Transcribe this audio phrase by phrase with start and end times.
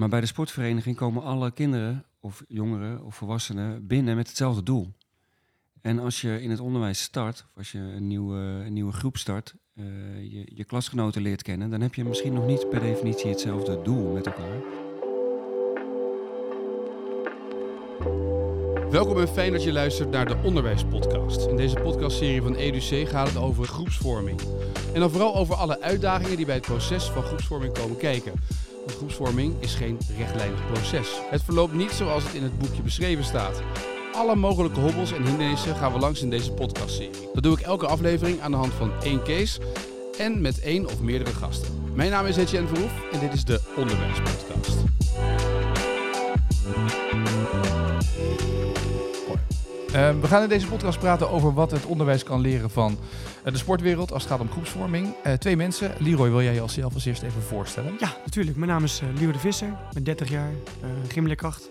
[0.00, 4.92] Maar bij de sportvereniging komen alle kinderen of jongeren of volwassenen binnen met hetzelfde doel.
[5.80, 9.16] En als je in het onderwijs start, of als je een nieuwe, een nieuwe groep
[9.16, 9.84] start, uh,
[10.32, 14.12] je, je klasgenoten leert kennen, dan heb je misschien nog niet per definitie hetzelfde doel
[14.12, 14.58] met elkaar.
[18.90, 21.46] Welkom en fijn dat je luistert naar de Onderwijspodcast.
[21.46, 24.40] In deze podcastserie van EduC gaat het over groepsvorming.
[24.94, 28.32] En dan vooral over alle uitdagingen die bij het proces van groepsvorming komen kijken.
[28.90, 31.08] Groepsvorming is geen rechtlijnig proces.
[31.30, 33.62] Het verloopt niet zoals het in het boekje beschreven staat.
[34.12, 37.28] Alle mogelijke hobbels en hindernissen gaan we langs in deze podcastserie.
[37.34, 39.60] Dat doe ik elke aflevering aan de hand van één case
[40.18, 41.68] en met één of meerdere gasten.
[41.94, 44.76] Mijn naam is Etienne Verhoef en dit is de Onderwijspodcast.
[49.94, 52.98] Uh, we gaan in deze podcast praten over wat het onderwijs kan leren van
[53.44, 55.14] uh, de sportwereld als het gaat om groepsvorming.
[55.26, 55.92] Uh, twee mensen.
[55.98, 57.94] Leroy, wil jij jezelf als eerst even voorstellen?
[57.98, 58.56] Ja, natuurlijk.
[58.56, 59.68] Mijn naam is Leroy de Visser.
[59.68, 60.50] Ik ben 30 jaar,
[61.08, 61.70] gymleerkracht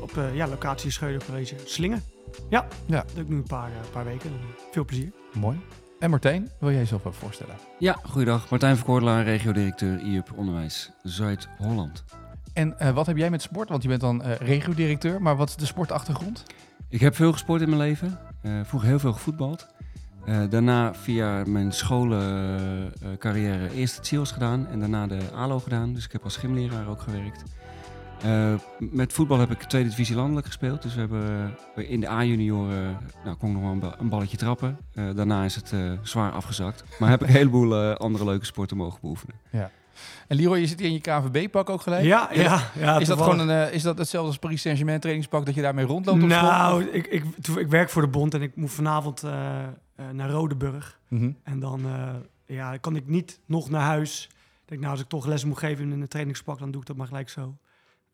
[0.00, 2.02] op ja, locatie Scheudercollege Slingen.
[2.48, 4.30] Ja, ja, dat doe ik nu een paar, paar weken.
[4.72, 5.12] Veel plezier.
[5.32, 5.60] Mooi.
[5.98, 7.54] En Martijn, wil jij jezelf even voorstellen?
[7.78, 8.50] Ja, goeiedag.
[8.50, 12.04] Martijn Verkoordelaar, regio-directeur IUP Onderwijs Zuid-Holland.
[12.52, 13.68] En wat heb jij met sport?
[13.68, 16.44] Want je bent dan regio-directeur, maar wat is de sportachtergrond?
[16.94, 18.18] Ik heb veel gesport in mijn leven.
[18.42, 19.66] Uh, vroeger heel veel gevoetbald.
[20.26, 25.94] Uh, daarna via mijn scholencarrière uh, eerst het SEALS gedaan en daarna de ALO gedaan.
[25.94, 27.42] Dus ik heb als gymleraar ook gewerkt.
[28.78, 30.82] met voetbal heb ik tweede divisie landelijk gespeeld.
[30.82, 34.78] Dus we hebben in de A-junioren nou, kon ik nog wel een, balletje trappen.
[34.92, 36.84] daarna is het zwaar afgezakt.
[36.98, 39.36] Maar heb ik een heleboel andere leuke sporten mogen beoefenen.
[39.50, 39.70] Ja.
[40.28, 42.04] En Leroy, je zit hier in je KVB-pak ook gelijk?
[42.04, 42.70] Ja, ja.
[42.78, 45.62] ja is dat gewoon een, uh, is dat hetzelfde als Paris Saint-Germain trainingspak dat je
[45.62, 46.22] daarmee rondloopt?
[46.22, 47.24] Op nou, ik, ik,
[47.56, 50.98] ik werk voor de bond en ik moet vanavond uh, uh, naar Rodeburg.
[51.08, 51.36] Mm -hmm.
[51.42, 51.86] En dan
[52.46, 54.28] ja, kan ik niet nog naar huis.
[54.62, 56.86] Ik denk, nou, als ik toch les moet geven in een trainingspak, dan doe ik
[56.86, 57.54] dat maar gelijk zo.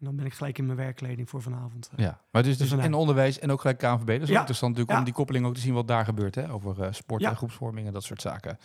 [0.01, 1.91] En dan ben ik gelijk in mijn werkkleding voor vanavond.
[1.97, 4.07] Ja, maar dus, dus, dus en onderwijs en ook gelijk KNVB.
[4.07, 4.33] Dat is ja.
[4.33, 6.35] ook interessant natuurlijk om die koppeling ook te zien wat daar gebeurt.
[6.35, 8.59] Hè, over uh, sport en groepsvorming en dat soort zaken.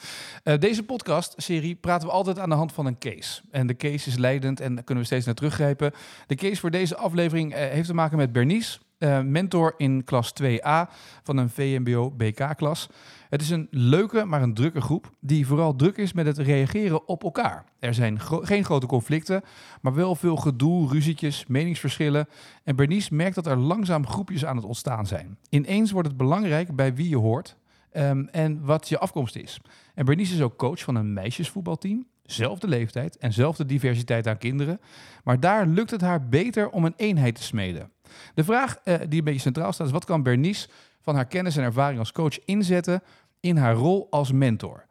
[0.43, 3.41] Uh, deze podcast-serie praten we altijd aan de hand van een case.
[3.51, 5.91] En de case is leidend en daar kunnen we steeds naar teruggrijpen.
[6.27, 8.79] De case voor deze aflevering uh, heeft te maken met Bernice.
[9.23, 10.91] Mentor in klas 2a
[11.23, 12.89] van een VMBO-BK-klas.
[13.29, 17.07] Het is een leuke, maar een drukke groep die vooral druk is met het reageren
[17.07, 17.65] op elkaar.
[17.79, 19.43] Er zijn geen grote conflicten,
[19.81, 22.27] maar wel veel gedoe, ruzietjes, meningsverschillen.
[22.63, 25.37] En Bernice merkt dat er langzaam groepjes aan het ontstaan zijn.
[25.49, 27.57] Ineens wordt het belangrijk bij wie je hoort
[27.93, 29.59] um, en wat je afkomst is.
[29.93, 32.05] En Bernice is ook coach van een meisjesvoetbalteam.
[32.25, 34.79] Zelfde leeftijd en zelfde diversiteit aan kinderen.
[35.23, 37.91] Maar daar lukt het haar beter om een eenheid te smeden.
[38.33, 40.69] De vraag uh, die een beetje centraal staat is: wat kan Bernice
[41.01, 43.01] van haar kennis en ervaring als coach inzetten
[43.39, 44.85] in haar rol als mentor.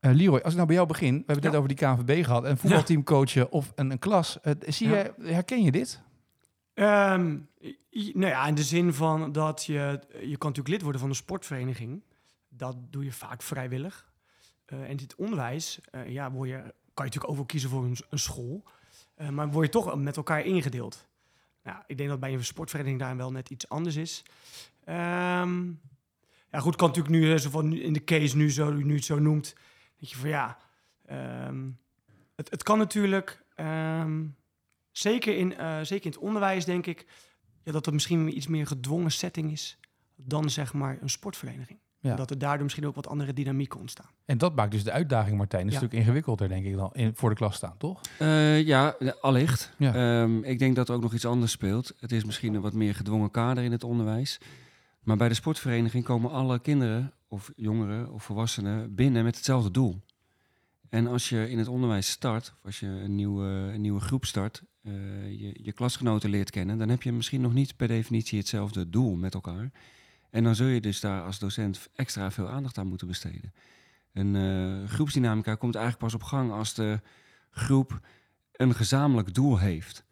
[0.00, 2.24] Uh, Leroy, als ik nou bij jou begin, we hebben het net over die KNVB
[2.24, 4.38] gehad en voetbalteam coachen of een, een klas.
[4.42, 6.00] Uh, zie je, herken je dit?
[6.74, 7.48] Um,
[7.90, 11.16] nou ja, in de zin van dat je, je kan natuurlijk lid worden van een
[11.16, 12.02] sportvereniging.
[12.48, 14.10] Dat doe je vaak vrijwillig.
[14.66, 18.62] Uh, en dit onderwijs, ja, word je, kan je natuurlijk overal kiezen voor een, school.
[19.30, 21.06] maar word je toch met elkaar ingedeeld.
[21.62, 24.22] Nou, ik denk dat bij een sportvereniging daar wel net iets anders is.
[24.88, 25.80] Um,
[26.50, 29.54] ja, goed, kan natuurlijk nu zo in de case nu zo, nu het zo noemt.
[29.98, 30.58] Dat je van ja,
[31.46, 31.78] um,
[32.34, 34.36] het, het kan natuurlijk, um,
[34.90, 35.50] zeker, in,
[35.86, 37.06] zeker in het onderwijs denk ik,
[37.62, 39.78] ja, dat het misschien iets meer gedwongen setting is
[40.16, 41.78] dan zeg maar een sportvereniging.
[42.06, 42.16] Ja.
[42.16, 44.10] Dat er daardoor misschien ook wat andere dynamieken ontstaan.
[44.24, 45.76] En dat maakt dus de uitdaging, Martijn, een ja.
[45.76, 48.00] stuk ingewikkelder, denk ik dan, in, voor de klas staan, toch?
[48.20, 49.72] Uh, ja, allicht.
[49.78, 50.20] Ja.
[50.22, 51.92] Um, ik denk dat er ook nog iets anders speelt.
[52.00, 54.40] Het is misschien een wat meer gedwongen kader in het onderwijs.
[55.02, 60.00] Maar bij de sportvereniging komen alle kinderen of jongeren of volwassenen binnen met hetzelfde doel.
[60.88, 64.24] En als je in het onderwijs start, of als je een nieuwe, een nieuwe groep
[64.24, 64.92] start, uh,
[65.40, 69.16] je, je klasgenoten leert kennen, dan heb je misschien nog niet per definitie hetzelfde doel
[69.16, 69.70] met elkaar.
[70.30, 73.52] En dan zul je dus daar als docent extra veel aandacht aan moeten besteden.
[74.12, 77.00] Een uh, groepsdynamica komt eigenlijk pas op gang als de
[77.50, 78.00] groep
[78.52, 80.04] een gezamenlijk doel heeft.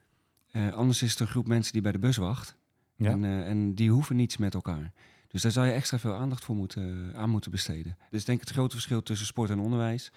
[0.53, 2.57] Uh, anders is het een groep mensen die bij de bus wacht.
[2.97, 3.11] Ja.
[3.11, 4.93] En, uh, en, die hoeven niets met elkaar.
[5.29, 7.99] Dus daar zou je extra veel aandacht voor moeten, aan moeten besteden.
[8.11, 10.13] Dus denk het grote verschil tussen sport en onderwijs.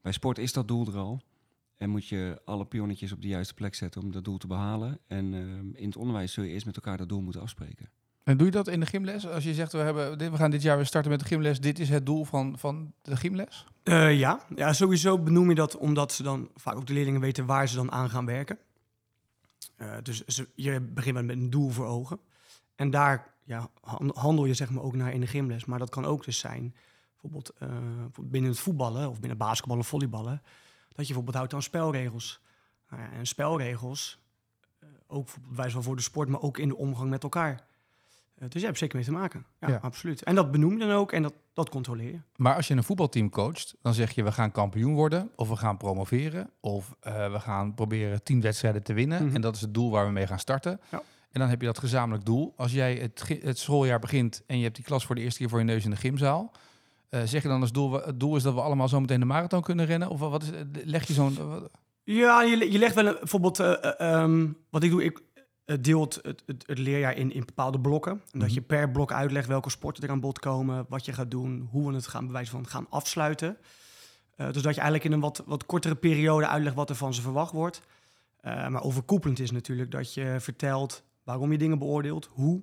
[0.00, 1.22] Bij sport is dat doel er al.
[1.76, 4.98] En moet je alle pionnetjes op de juiste plek zetten om dat doel te behalen.
[5.06, 5.40] En uh,
[5.72, 7.90] in het onderwijs zul je eerst met elkaar dat doel moeten afspreken.
[8.30, 9.26] En doe je dat in de gymles?
[9.26, 11.60] Als je zegt, we, hebben, we gaan dit jaar starten met de gymles.
[11.60, 13.66] Dit is het doel van, van de gymles?
[13.84, 14.40] Uh, ja.
[14.54, 17.76] ja, sowieso benoem je dat omdat ze dan vaak ook de leerlingen weten waar ze
[17.76, 18.58] dan aan gaan werken.
[19.76, 22.18] Uh, dus je begint met een doel voor ogen.
[22.74, 23.68] En daar ja,
[24.14, 25.64] handel je zeg maar ook naar in de gymles.
[25.64, 26.74] Maar dat kan ook dus zijn,
[27.10, 27.68] bijvoorbeeld uh,
[28.20, 30.42] binnen het voetballen of binnen basketballen of volleyballen,
[30.88, 32.40] dat je bijvoorbeeld houdt aan spelregels.
[32.90, 34.18] Nou en spelregels,
[35.06, 37.68] ook wijs wel voor de sport, maar ook in de omgang met elkaar.
[38.40, 39.46] Uh, dus je hebt zeker mee te maken.
[39.60, 40.22] Ja, absoluut.
[40.22, 42.20] En dat benoem je dan ook en dat, dat controleer je.
[42.36, 45.56] Maar als je een voetbalteam coacht, dan zeg je we gaan kampioen worden, of we
[45.56, 49.24] gaan promoveren, of uh, we gaan proberen tien wedstrijden te winnen.
[49.24, 49.34] Mhm.
[49.34, 50.80] En dat is het doel waar we mee gaan starten.
[50.90, 51.02] Ja.
[51.30, 52.52] En dan heb je dat gezamenlijk doel.
[52.56, 55.48] Als jij het, het schooljaar begint en je hebt die klas voor de eerste keer
[55.48, 56.52] voor je neus in de gymzaal.
[57.10, 59.26] Uh, zeg je dan als doel, het doel is dat we allemaal zo meteen de
[59.26, 60.08] marathon kunnen rennen?
[60.08, 60.50] Of wat is,
[60.84, 61.38] leg je zo'n...
[62.04, 63.58] Ja, je, je legt wel een, bijvoorbeeld,
[64.00, 65.20] um, wat ik doe, ik
[65.80, 68.12] deel het, het, het, leerjaar in, in bepaalde blokken.
[68.12, 68.54] En dat mhm.
[68.54, 71.88] je per blok uitlegt welke sporten er aan bod komen, wat je gaat doen, hoe
[71.88, 73.56] we het gaan bewijzen van gaan afsluiten.
[74.36, 77.14] Uh, dus dat je eigenlijk in een wat, wat kortere periode uitlegt wat er van
[77.14, 77.82] ze verwacht wordt.
[78.44, 82.62] Uh, maar overkoepelend is natuurlijk dat je vertelt waarom je dingen beoordeelt, hoe.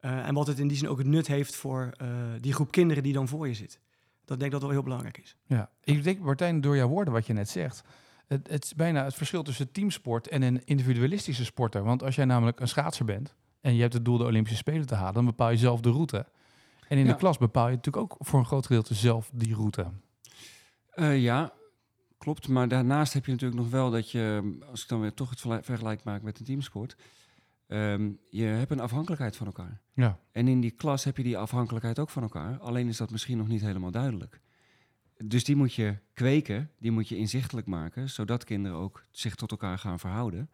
[0.00, 1.92] Uh, en wat het in die zin ook het nut heeft voor
[2.40, 3.80] die groep kinderen die dan voor je zit.
[4.24, 5.36] Dat denk ik dat wel heel belangrijk is.
[5.46, 7.82] Ja, ik denk Martijn, door jouw woorden wat je net zegt,
[8.30, 11.82] het, het, is bijna het verschil tussen teamsport en een individualistische sporter.
[11.82, 14.86] Want als jij namelijk een schaatser bent en je hebt het doel de Olympische Spelen
[14.86, 16.26] te halen, dan bepaal je zelf de route.
[16.88, 19.86] En in de klas bepaal je natuurlijk ook voor een groot gedeelte zelf die route.
[20.94, 21.52] Uh, ja,
[22.18, 22.48] klopt.
[22.48, 25.64] Maar daarnaast heb je natuurlijk nog wel dat je, als ik dan weer toch het
[25.64, 26.96] vergelijk maak met een teamsport,
[27.66, 29.80] um, je hebt een afhankelijkheid van elkaar.
[29.94, 30.18] Ja.
[30.32, 32.58] En in die klas heb je die afhankelijkheid ook van elkaar.
[32.58, 34.40] Alleen is dat misschien nog niet helemaal duidelijk.
[35.24, 39.50] Dus die moet je kweken, die moet je inzichtelijk maken, zodat kinderen ook zich tot
[39.50, 40.50] elkaar gaan verhouden.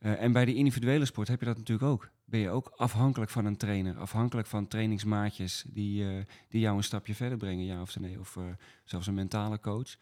[0.00, 2.10] Uh, en bij de individuele sport heb je dat natuurlijk ook.
[2.24, 6.84] Ben je ook afhankelijk van een trainer, afhankelijk van trainingsmaatjes die, uh, die jou een
[6.84, 8.44] stapje verder brengen, ja of nee, of uh,
[8.84, 9.96] zelfs een mentale coach.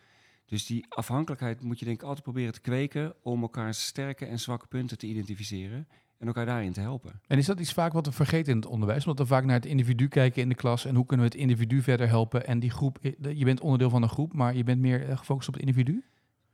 [0.47, 4.41] Dus die afhankelijkheid moet je denk ik altijd proberen te kweken om elkaar sterke en
[4.41, 5.89] zwakke punten te identificeren
[6.25, 7.21] en elkaar daarin te helpen.
[7.27, 9.07] En is dat iets vaak wat we vergeten in het onderwijs?
[9.07, 11.41] Omdat we vaak naar het individu kijken in de klas en hoe kunnen we het
[11.41, 12.47] individu verder helpen?
[12.47, 15.19] En die groep, eh, je bent onderdeel van een groep, maar je bent meer eh,
[15.19, 16.05] gefocust op het individu?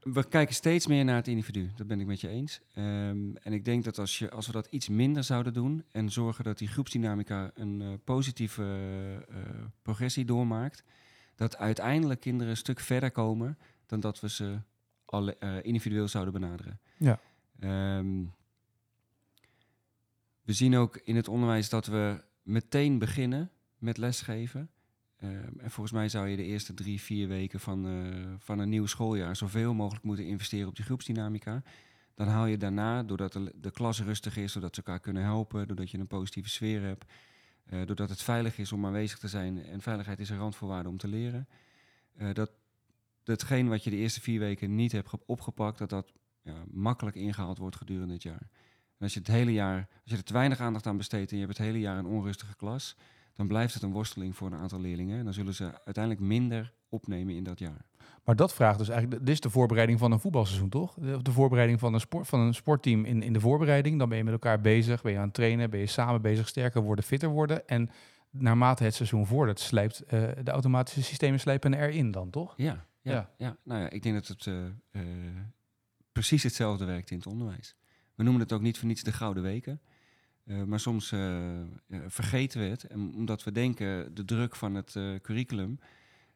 [0.00, 2.60] We kijken steeds meer naar het individu, dat ben ik met je eens.
[2.76, 6.10] Um, en ik denk dat als, je, als we dat iets minder zouden doen en
[6.10, 8.62] zorgen dat die groepsdynamica een uh, positieve
[9.30, 9.36] uh,
[9.82, 10.84] progressie doormaakt,
[11.34, 14.58] dat uiteindelijk kinderen een stuk verder komen dan dat we ze
[15.04, 16.80] alle, individueel zouden benaderen.
[16.96, 17.20] Ja.
[17.98, 18.32] Um,
[20.42, 24.70] we zien ook in het onderwijs dat we meteen beginnen met lesgeven.
[25.18, 28.68] Uh, en volgens mij zou je de eerste drie, vier weken van, uh, van een
[28.68, 31.62] nieuw schooljaar zoveel mogelijk moeten investeren op die groepsdynamica.
[32.14, 35.90] Dan haal je daarna, doordat de, klas rustig is, doordat ze elkaar kunnen helpen, doordat
[35.90, 37.04] je een positieve sfeer hebt,
[37.72, 39.64] uh, doordat het veilig is om aanwezig te zijn.
[39.64, 41.48] En veiligheid is een randvoorwaarde om te leren.
[42.32, 42.50] dat
[43.22, 46.12] datgene wat je de eerste vier weken niet hebt opgepakt, dat dat
[46.42, 48.50] ja, makkelijk ingehaald wordt gedurende het jaar
[49.00, 51.44] als je het hele jaar, als je er te weinig aandacht aan besteedt en je
[51.44, 52.96] hebt het hele jaar een onrustige klas,
[53.34, 55.18] dan blijft het een worsteling voor een aantal leerlingen.
[55.18, 57.84] En dan zullen ze uiteindelijk minder opnemen in dat jaar.
[58.24, 60.94] Maar dat vraagt dus eigenlijk, dit is de voorbereiding van een voetbalseizoen, toch?
[60.94, 63.98] De, de voorbereiding van een, sport, van een sportteam in, in de voorbereiding.
[63.98, 66.48] Dan ben je met elkaar bezig, ben je aan het trainen, ben je samen bezig,
[66.48, 67.68] sterker worden, fitter worden.
[67.68, 67.90] En
[68.30, 72.54] naarmate het seizoen voordat, slijpt uh, de automatische systemen slijpen erin dan, toch?
[72.56, 73.56] Ja, ja, ja.
[73.64, 74.54] Nou ja, ik denk dat het uh,
[74.92, 75.02] uh,
[76.12, 77.74] precies hetzelfde werkt in het onderwijs.
[78.20, 79.80] We noemen het ook niet voor niets de Gouden Weken.
[80.44, 81.60] Uh, maar soms uh,
[82.06, 82.84] vergeten we het.
[82.84, 85.80] En omdat we denken, de druk van het uh, curriculum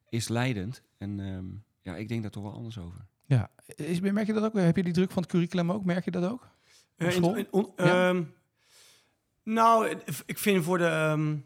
[0.09, 0.83] is leidend.
[0.99, 3.07] En um, ja, ik denk daar toch wel anders over.
[3.25, 4.55] Ja, is, merk je dat ook?
[4.55, 5.85] Heb je die druk van het curriculum ook?
[5.85, 6.49] Merk je dat ook?
[6.97, 8.09] In, in, on, ja?
[8.09, 8.35] um,
[9.43, 11.45] nou, ik vind voor de, um,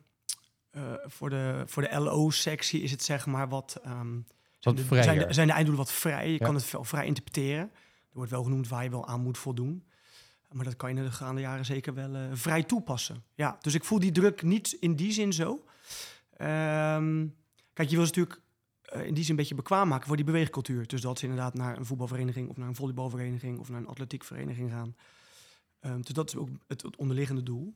[1.07, 3.80] voor de, voor de LO-sectie is het zeg maar wat...
[3.83, 4.18] wat
[4.59, 6.26] zijn, de, zijn, de, zijn de einddoelen wat vrij.
[6.26, 6.45] Je ja.
[6.45, 7.71] kan het wel vrij interpreteren.
[8.11, 9.87] Er wordt wel genoemd waar je wel aan moet voldoen.
[10.52, 13.25] Maar dat kan je in de gaande jaren zeker wel uh, vrij toepassen.
[13.35, 15.50] Ja, dus ik voel die druk niet in die zin zo.
[15.50, 17.35] Um,
[17.73, 18.40] kijk, je wil ze natuurlijk
[18.95, 20.87] uh, in die zin een beetje bekwaam maken voor die beweegcultuur.
[20.87, 24.71] Dus dat ze inderdaad naar een voetbalvereniging of naar een volleybalvereniging of naar een atletiekvereniging
[24.71, 24.97] gaan.
[25.81, 27.75] Um, dus dat is ook het onderliggende doel.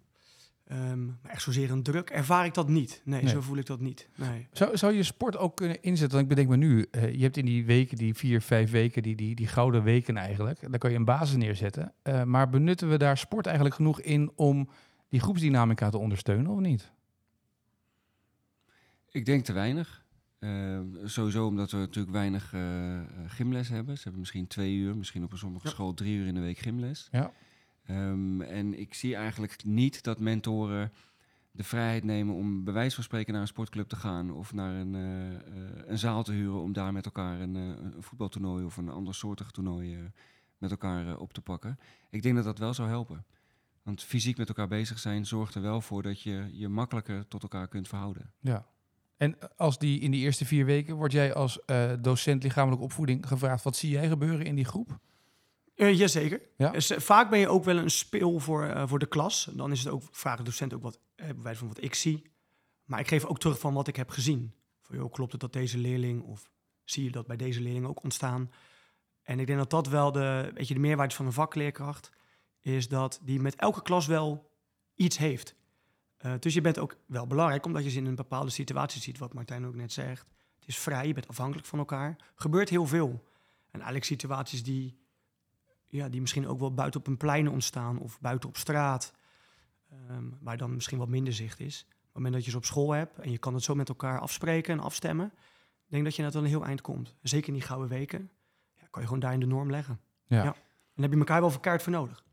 [0.72, 3.02] Um, maar echt zozeer een druk ervaar ik dat niet.
[3.04, 4.08] Nee, zo voel ik dat niet.
[4.16, 4.48] Nee.
[4.52, 6.18] Zou, zou je sport ook kunnen inzetten?
[6.18, 9.02] Want ik bedenk me nu, uh, je hebt in die weken, die vier, vijf weken,
[9.02, 11.92] die, die, die gouden weken eigenlijk, daar kan je een basis neerzetten.
[12.02, 14.68] Uh, maar benutten we daar sport eigenlijk genoeg in om
[15.08, 16.92] die groepsdynamica te ondersteunen of niet?
[19.10, 20.04] Ik denk te weinig.
[20.38, 22.54] Uh, sowieso omdat we natuurlijk weinig
[23.26, 23.96] gymles hebben.
[23.96, 25.72] Ze hebben misschien twee uur, misschien op een sommige ja.
[25.72, 27.08] school drie uur in de week gymles.
[27.10, 27.32] Ja.
[27.90, 30.92] Um, en ik zie eigenlijk niet dat mentoren
[31.50, 34.74] de vrijheid nemen om bij wijze van spreken naar een sportclub te gaan of naar
[34.74, 35.38] een, uh, uh,
[35.86, 39.14] een zaal te huren om daar met elkaar een, uh, een voetbaltoernooi of een ander
[39.14, 40.10] soortig toernooi
[40.58, 41.78] met elkaar op te pakken.
[42.10, 43.24] Ik denk dat dat wel zou helpen.
[43.82, 47.42] Want fysiek met elkaar bezig zijn zorgt er wel voor dat je je makkelijker tot
[47.42, 48.32] elkaar kunt verhouden.
[48.40, 48.66] Ja.
[49.16, 51.60] En als die in die eerste vier weken word jij als
[52.00, 54.98] docent lichamelijke opvoeding gevraagd, wat zie jij gebeuren in die groep?
[55.74, 56.40] Uh, jazeker.
[56.56, 56.70] Ja?
[56.70, 59.48] Dus, vaak ben je ook wel een speel voor, voor de klas.
[59.52, 60.98] Dan is het ook, vragen de docent ook wat,
[61.36, 62.30] bij van wat ik zie.
[62.84, 64.54] Maar ik geef ook terug van wat ik heb gezien.
[64.80, 66.50] Van, joh, klopt het dat deze leerling, of
[66.84, 68.50] zie je dat bij deze leerling ook ontstaan?
[69.22, 72.10] En ik denk dat dat wel de, weet je, de meerwaarde van een vakleerkracht
[72.60, 74.50] is dat die met elke klas wel
[74.94, 75.54] iets heeft.
[76.26, 79.18] Uh, dus je bent ook wel belangrijk, omdat je ze in een bepaalde situatie ziet,
[79.18, 80.26] wat Martijn ook net zegt.
[80.58, 82.16] Het is vrij, je bent afhankelijk van elkaar.
[82.34, 83.08] gebeurt heel veel.
[83.64, 84.98] En eigenlijk situaties die,
[85.98, 89.12] ja, die misschien ook wel buiten op een plein ontstaan of buiten op straat,
[90.10, 91.86] um, waar dan misschien wat minder zicht is.
[91.88, 93.88] Op het moment dat je ze op school hebt en je kan het zo met
[93.88, 95.32] elkaar afspreken en afstemmen,
[95.86, 97.14] denk dat je net wel een heel eind komt.
[97.22, 98.30] Zeker in die gouden weken,
[98.74, 100.00] ja, kan je gewoon daar in de norm leggen.
[100.26, 100.42] Ja.
[100.42, 100.54] ja.
[100.94, 102.24] En heb je elkaar wel voor kaart voor nodig.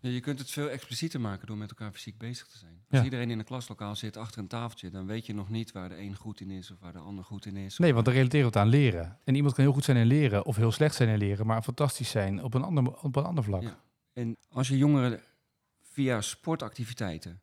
[0.00, 2.82] Je kunt het veel explicieter maken door met elkaar fysiek bezig te zijn.
[2.90, 5.88] Als iedereen in een klaslokaal zit achter een tafeltje, dan weet je nog niet waar
[5.88, 7.78] de een goed in is of waar de ander goed in is.
[7.78, 9.18] Nee, want dan relateren we het aan leren.
[9.24, 11.62] En iemand kan heel goed zijn in leren of heel slecht zijn in leren, maar
[11.62, 13.62] fantastisch zijn op een ander, op een ander vlak.
[13.62, 13.80] Ja.
[14.12, 15.20] En als je jongeren
[15.82, 17.40] via sportactiviteiten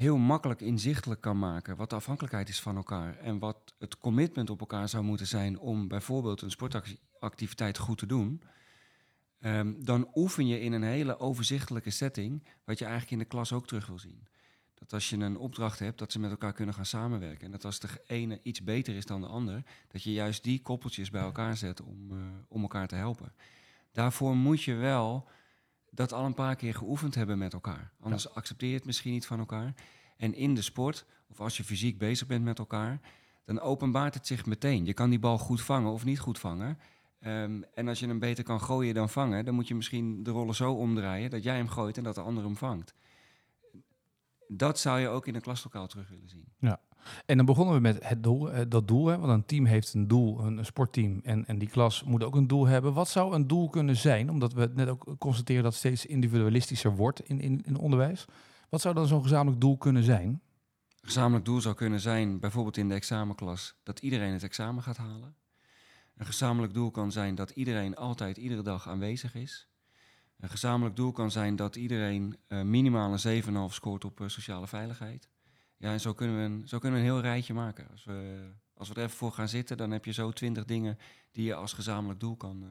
[0.00, 4.50] heel makkelijk inzichtelijk kan maken wat de afhankelijkheid is van elkaar en wat het commitment
[4.50, 8.42] op elkaar zou moeten zijn om bijvoorbeeld een sportactiviteit goed te doen,
[9.40, 13.52] um, dan oefen je in een hele overzichtelijke setting wat je eigenlijk in de klas
[13.52, 14.26] ook terug wil zien.
[14.74, 17.44] Dat als je een opdracht hebt, dat ze met elkaar kunnen gaan samenwerken.
[17.44, 20.62] En dat als de ene iets beter is dan de ander, dat je juist die
[20.62, 22.18] koppeltjes bij elkaar zet om, uh,
[22.48, 23.32] om elkaar te helpen.
[23.92, 25.28] Daarvoor moet je wel
[25.90, 27.92] dat al een paar keer geoefend hebben met elkaar.
[28.00, 29.74] Anders accepteer je het misschien niet van elkaar.
[30.16, 33.00] En in de sport, of als je fysiek bezig bent met elkaar,
[33.44, 34.84] dan openbaart het zich meteen.
[34.84, 36.78] Je kan die bal goed vangen of niet goed vangen.
[37.26, 40.30] Um, en als je hem beter kan gooien dan vangen, dan moet je misschien de
[40.30, 42.94] rollen zo omdraaien dat jij hem gooit en dat de ander hem vangt.
[44.48, 46.44] Dat zou je ook in een klaslokaal terug willen zien.
[46.58, 46.80] Ja.
[47.26, 49.06] En dan begonnen we met het doel, eh, dat doel.
[49.06, 51.20] Hè, want een team heeft een doel, een, sportteam.
[51.22, 52.92] En, en die klas moet ook een doel hebben.
[52.92, 54.30] Wat zou een doel kunnen zijn?
[54.30, 58.24] Omdat we net ook constateren dat het steeds individualistischer wordt in, in, in onderwijs.
[58.68, 60.28] Wat zou dan zo'n gezamenlijk doel kunnen zijn?
[60.28, 60.40] Een
[61.00, 65.34] gezamenlijk doel zou kunnen zijn, bijvoorbeeld in de examenklas, dat iedereen het examen gaat halen.
[66.20, 69.68] Een gezamenlijk doel kan zijn dat iedereen altijd iedere dag aanwezig is.
[70.40, 74.66] Een gezamenlijk doel kan zijn dat iedereen uh, minimaal een 7,5 scoort op uh, sociale
[74.66, 75.28] veiligheid.
[75.76, 77.88] Ja, en zo kunnen, we een, zo kunnen we een heel rijtje maken.
[77.90, 80.98] Als we, als we er even voor gaan zitten, dan heb je zo twintig dingen
[81.32, 82.68] die je als gezamenlijk doel kan, uh,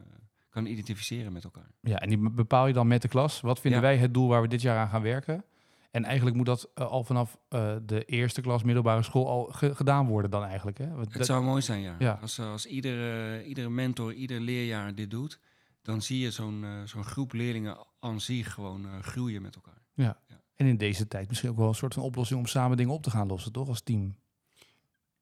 [0.48, 1.70] kan identificeren met elkaar.
[1.80, 3.40] Ja, en die bepaal je dan met de klas.
[3.40, 5.44] Wat vinden wij het doel waar we dit jaar aan gaan werken?
[5.90, 10.06] En eigenlijk moet dat uh, al vanaf uh, de eerste klas middelbare school al gedaan
[10.06, 10.78] worden dan eigenlijk.
[10.78, 10.98] Hè?
[10.98, 11.96] Het dat zou mooi zijn, ja.
[11.98, 12.18] ja.
[12.20, 15.38] Als, als iedere, iedere mentor, ieder leerjaar dit doet,
[15.82, 19.82] dan zie je zo'n uh, zo'n groep leerlingen aan zich gewoon groeien met elkaar.
[19.94, 20.20] Ja.
[20.28, 20.40] ja.
[20.56, 23.02] En in deze tijd misschien ook wel een soort van oplossing om samen dingen op
[23.02, 23.68] te gaan lossen, toch?
[23.68, 24.16] Als team.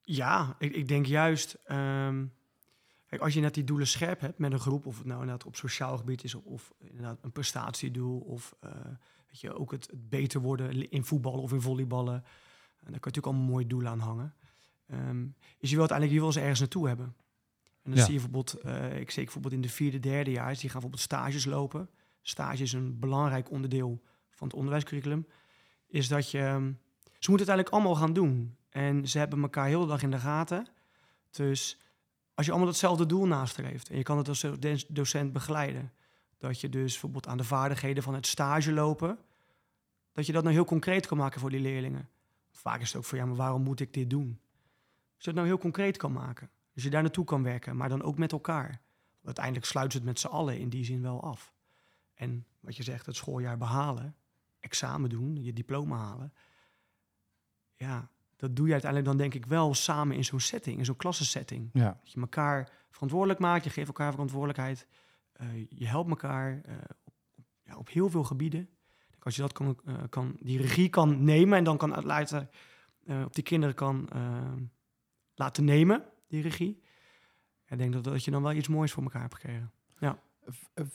[0.03, 1.59] Ja, ik, ik denk juist...
[1.71, 2.33] Um,
[3.07, 4.87] kijk, als je net die doelen scherp hebt met een groep...
[4.87, 6.35] of het nou inderdaad op sociaal gebied is...
[6.35, 8.19] of, of inderdaad een prestatiedoel...
[8.19, 8.55] of
[9.29, 12.15] Weet je, ook het, het, beter worden in voetballen of in volleyballen.
[12.15, 14.35] En daar kan je natuurlijk allemaal mooie doelen aan hangen.
[14.93, 17.15] Um, is je wil uiteindelijk je wil ze ergens naartoe hebben.
[17.83, 20.61] En dan zie je bijvoorbeeld, uh, ik zie bijvoorbeeld in de vierde, derde jaar, die
[20.61, 21.91] gaan bijvoorbeeld stages lopen.
[22.23, 25.27] Stage is een belangrijk onderdeel van het onderwijscurriculum.
[25.87, 26.79] Is dat je, um,
[27.19, 28.57] ze moeten het eigenlijk allemaal gaan doen.
[28.69, 30.67] En ze hebben elkaar heel de dag in de gaten.
[31.31, 31.79] Dus
[32.35, 34.47] als je allemaal hetzelfde doel nastreeft en je kan het als
[34.89, 35.93] docent begeleiden,
[36.39, 39.19] dat je dus bijvoorbeeld aan de vaardigheden van het stage lopen,
[40.13, 42.09] dat je dat nou heel concreet kan maken voor die leerlingen.
[42.51, 44.41] Vaak is het ook voor, ja, maar waarom moet ik dit doen?
[45.15, 46.51] Als je het nou heel concreet kan maken.
[46.73, 48.81] Dus je daar naartoe kan werken, maar dan ook met elkaar.
[49.25, 51.53] Uiteindelijk sluit het met z'n allen in die zin wel af.
[52.15, 54.17] En wat je zegt, het schooljaar behalen,
[54.61, 56.33] examen doen, je diploma halen.
[57.77, 60.97] Ja, dat doe je uiteindelijk dan denk ik wel samen in zo'n setting, in zo'n
[60.97, 61.71] klassensetting.
[61.73, 61.99] Ja.
[62.03, 64.87] Dat je elkaar verantwoordelijk maakt, je geeft elkaar verantwoordelijkheid.
[65.41, 66.75] Uh, je helpt elkaar uh,
[67.35, 68.69] op, ja, op, heel veel gebieden.
[69.19, 72.51] Als je dat kan, uh, kan, die regie kan nemen en dan kan laten
[73.25, 74.09] op die kinderen kan
[75.35, 76.83] laten nemen, die regie.
[77.67, 79.73] Ik denk dat, dat je dan wel iets moois voor elkaar hebt gekregen.
[79.99, 80.19] Ja.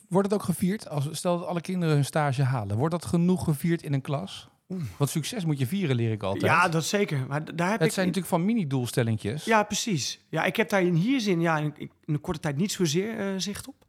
[0.09, 0.89] Wordt het ook gevierd?
[0.89, 2.77] Als, stel dat alle kinderen hun stage halen.
[2.77, 4.49] Wordt dat genoeg gevierd in een klas?
[4.97, 6.43] Want succes moet je vieren, leer ik altijd.
[6.43, 7.27] Ja, dat zeker.
[7.27, 9.45] Maar daar heb het zijn natuurlijk van mini-doelstellingjes.
[9.45, 10.25] Ja, precies.
[10.29, 13.33] Ja, ik heb daar in hier zin ja, in, in een korte tijd niet zozeer
[13.33, 13.85] uh, zicht op.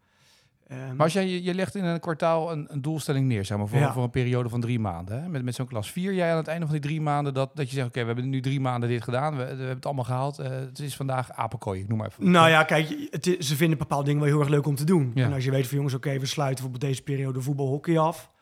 [0.68, 3.92] Maar als jij, je legt in een kwartaal een, een doelstelling neer, zeg maar, voor,
[3.92, 5.22] voor een periode van drie maanden.
[5.22, 5.28] Hè?
[5.28, 7.68] Met, met zo'n klas vier jij aan het einde van die drie maanden dat, dat
[7.68, 10.04] je zegt, oké, we hebben nu drie maanden dit gedaan, we, we hebben het allemaal
[10.04, 10.40] gehaald.
[10.40, 12.30] Uh, het is vandaag apenkooi, noem maar even.
[12.30, 14.84] Nou ja, kijk, het is, ze vinden bepaalde dingen wel heel erg leuk om te
[14.84, 15.12] doen.
[15.14, 15.24] Ja.
[15.24, 18.32] En als je weet van jongens, oké, we sluiten bijvoorbeeld deze periode voetbal, hockey af.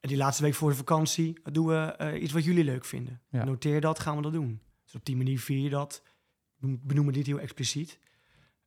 [0.00, 3.20] En die laatste week voor de vakantie doen we uh, iets wat jullie leuk vinden.
[3.28, 3.44] Ja.
[3.44, 4.60] Noteer dat, gaan we dat doen.
[4.84, 6.02] Dus op die manier vier je dat.
[6.58, 7.98] Benoemen dit heel expliciet.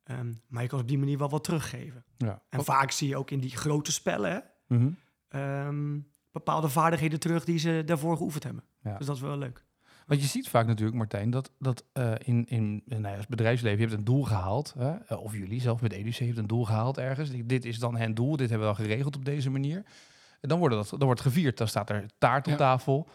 [0.06, 2.04] Ehm, maar je kan op die manier wel wat teruggeven.
[2.16, 2.42] Ja.
[2.48, 4.88] En vaak zie je ook in die grote spellen mhm.
[5.28, 5.98] ehm,
[6.32, 8.64] bepaalde vaardigheden terug die ze daarvoor geoefend hebben.
[8.82, 8.96] Ja.
[8.96, 9.64] Dus dat is wel leuk.
[10.06, 13.78] Want je ziet vaak natuurlijk, Martijn, dat, dat uh, in, in nou ja, als bedrijfsleven,
[13.78, 14.74] je hebt een doel gehaald.
[14.78, 14.94] Hè?
[14.94, 17.30] Eh, of jullie zelf met EduC heeft een doel gehaald ergens.
[17.44, 19.84] Dit is dan hun doel, dit hebben we al geregeld op deze manier.
[20.40, 23.08] En dan, wordt dat, dan wordt gevierd, dan staat er taart op tafel.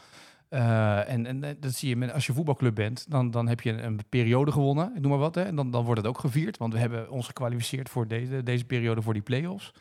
[0.54, 3.86] Uh, en, en dat zie je als je voetbalclub bent, dan, dan heb je een,
[3.86, 5.36] een periode gewonnen, ik noem maar wat.
[5.36, 5.42] Hè?
[5.42, 8.66] En dan, dan wordt het ook gevierd, want we hebben ons gekwalificeerd voor deze, deze
[8.66, 9.74] periode voor die play-offs.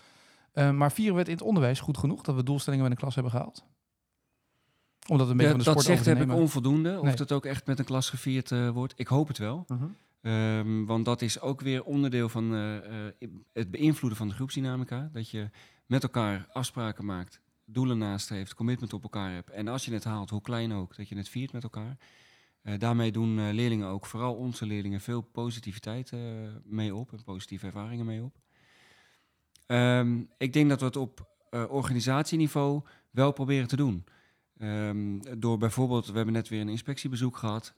[0.55, 3.01] Uh, maar vieren we het in het onderwijs goed genoeg dat we doelstellingen met een
[3.01, 3.65] klas hebben gehaald?
[5.09, 7.01] Omdat een beetje van de sport Dat zegt heb ik onvoldoende.
[7.01, 8.93] Of het ook echt met een klas gevierd uh, wordt.
[8.97, 9.67] Ik hoop het wel.
[9.67, 10.59] -huh.
[10.59, 12.51] um, want dat is ook weer onderdeel van
[13.53, 15.09] het beïnvloeden van de groepsdynamica.
[15.13, 15.51] Dat je
[15.87, 17.41] met elkaar afspraken maakt
[17.73, 19.51] doelen naast heeft, commitment op elkaar hebt.
[19.51, 21.97] En als je het haalt, hoe klein ook, dat je het viert met elkaar.
[22.63, 26.21] Uh, daarmee doen uh, leerlingen ook, vooral onze leerlingen, veel positiviteit uh,
[26.65, 28.37] mee op en positieve ervaringen mee op.
[29.67, 31.29] Um, ik denk dat we het op
[31.69, 34.05] organisatieniveau wel proberen te doen.
[34.59, 37.75] Um, door bijvoorbeeld, we hebben net weer een inspectiebezoek gehad,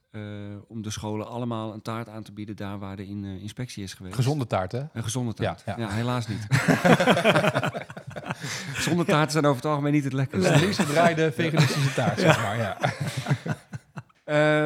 [0.69, 3.95] om de scholen allemaal een taart aan te bieden daar waar de in, inspectie is
[3.95, 4.15] geweest.
[4.15, 4.85] Gezonde taart, hè?
[4.93, 5.63] Een gezonde taart.
[5.67, 5.83] Ja, ja.
[5.83, 6.47] ja helaas niet.
[8.87, 10.53] Zonder taart zijn over het algemeen niet het lekkerste.
[10.53, 12.57] De liefst gedraaide veganistische taart, zeg maar.
[12.57, 12.79] Ja.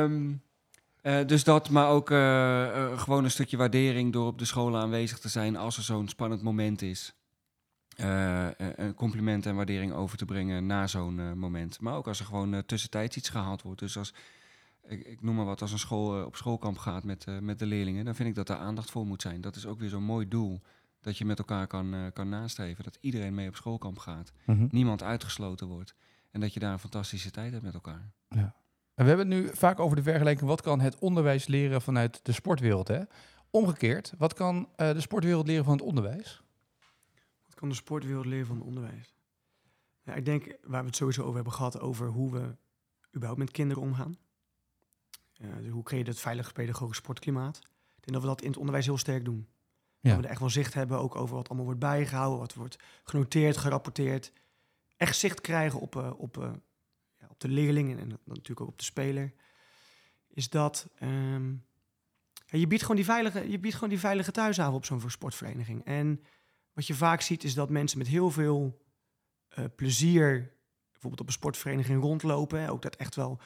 [0.02, 0.42] um,
[1.02, 4.80] uh, dus dat, maar ook uh, uh, gewoon een stukje waardering door op de scholen
[4.80, 7.14] aanwezig te zijn als er zo'n spannend moment is.
[7.96, 11.80] een compliment en waardering over te brengen na zo'n moment.
[11.80, 13.80] Maar ook als er gewoon tussentijds iets gehaald wordt.
[13.80, 14.14] Dus als,
[14.88, 18.04] ik, ik, noem maar wat, als een school op schoolkamp gaat met, met de leerlingen,
[18.04, 19.40] dan vind ik dat daar aandacht voor moet zijn.
[19.40, 20.60] Dat is ook weer zo'n mooi doel
[21.00, 22.84] dat je met elkaar kan, uh, kan nastreven.
[22.84, 24.32] Dat iedereen mee op schoolkamp gaat.
[24.46, 24.66] Mhm.
[24.70, 25.94] Niemand uitgesloten wordt.
[26.30, 28.12] En dat je daar een fantastische tijd hebt met elkaar.
[28.28, 28.54] Ja.
[28.94, 30.48] En we hebben het nu vaak over de vergelijking.
[30.48, 32.88] Wat kan het onderwijs leren vanuit de sportwereld?
[32.88, 33.00] Hè?
[33.50, 36.42] Omgekeerd, wat kan uh, de sportwereld leren van het onderwijs?
[37.46, 39.14] Wat kan de sportwereld leren van het onderwijs?
[40.02, 42.56] Ja, ik denk, waar we het sowieso over hebben gehad, over hoe we
[43.14, 44.18] überhaupt met kinderen omgaan.
[45.40, 47.56] Uh, dus hoe creëer je het veilig pedagogisch sportklimaat?
[47.56, 49.48] Ik denk dat we dat in het onderwijs heel sterk doen.
[50.08, 52.78] Dat we er echt wel zicht hebben, ook over wat allemaal wordt bijgehouden, wat wordt
[53.04, 54.32] genoteerd, gerapporteerd.
[54.96, 56.52] Echt zicht krijgen op, uh, op, uh,
[57.18, 59.32] ja, op de leerlingen en natuurlijk ook op de speler.
[60.28, 60.88] Is dat
[62.46, 65.84] ja, je, biedt gewoon die veilige, je biedt gewoon die veilige thuishaven op zo'n sportvereniging.
[65.84, 66.20] En
[66.72, 68.84] wat je vaak ziet is dat mensen met heel veel
[69.58, 70.54] uh, plezier
[70.92, 72.60] bijvoorbeeld op een sportvereniging rondlopen.
[72.60, 73.40] Hè, ook dat echt wel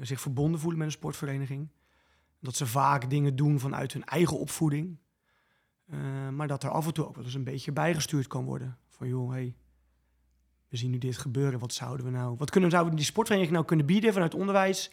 [0.00, 1.68] zich verbonden voelen met een sportvereniging.
[2.40, 4.98] Dat ze vaak dingen doen vanuit hun eigen opvoeding.
[5.86, 8.78] Uh, maar dat er af en toe ook wel eens een beetje bijgestuurd kan worden.
[8.88, 9.54] Van joh, hey,
[10.68, 11.58] we zien nu dit gebeuren.
[11.58, 14.90] Wat zouden we nou, wat kunnen, zouden we die sportvereniging nou kunnen bieden vanuit onderwijs?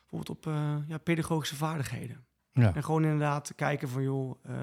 [0.00, 2.24] Bijvoorbeeld op uh, ja, pedagogische vaardigheden.
[2.52, 2.74] Ja.
[2.74, 4.54] En gewoon inderdaad kijken van joh, uh,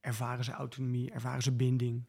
[0.00, 2.04] ervaren ze autonomie, ervaren ze binding?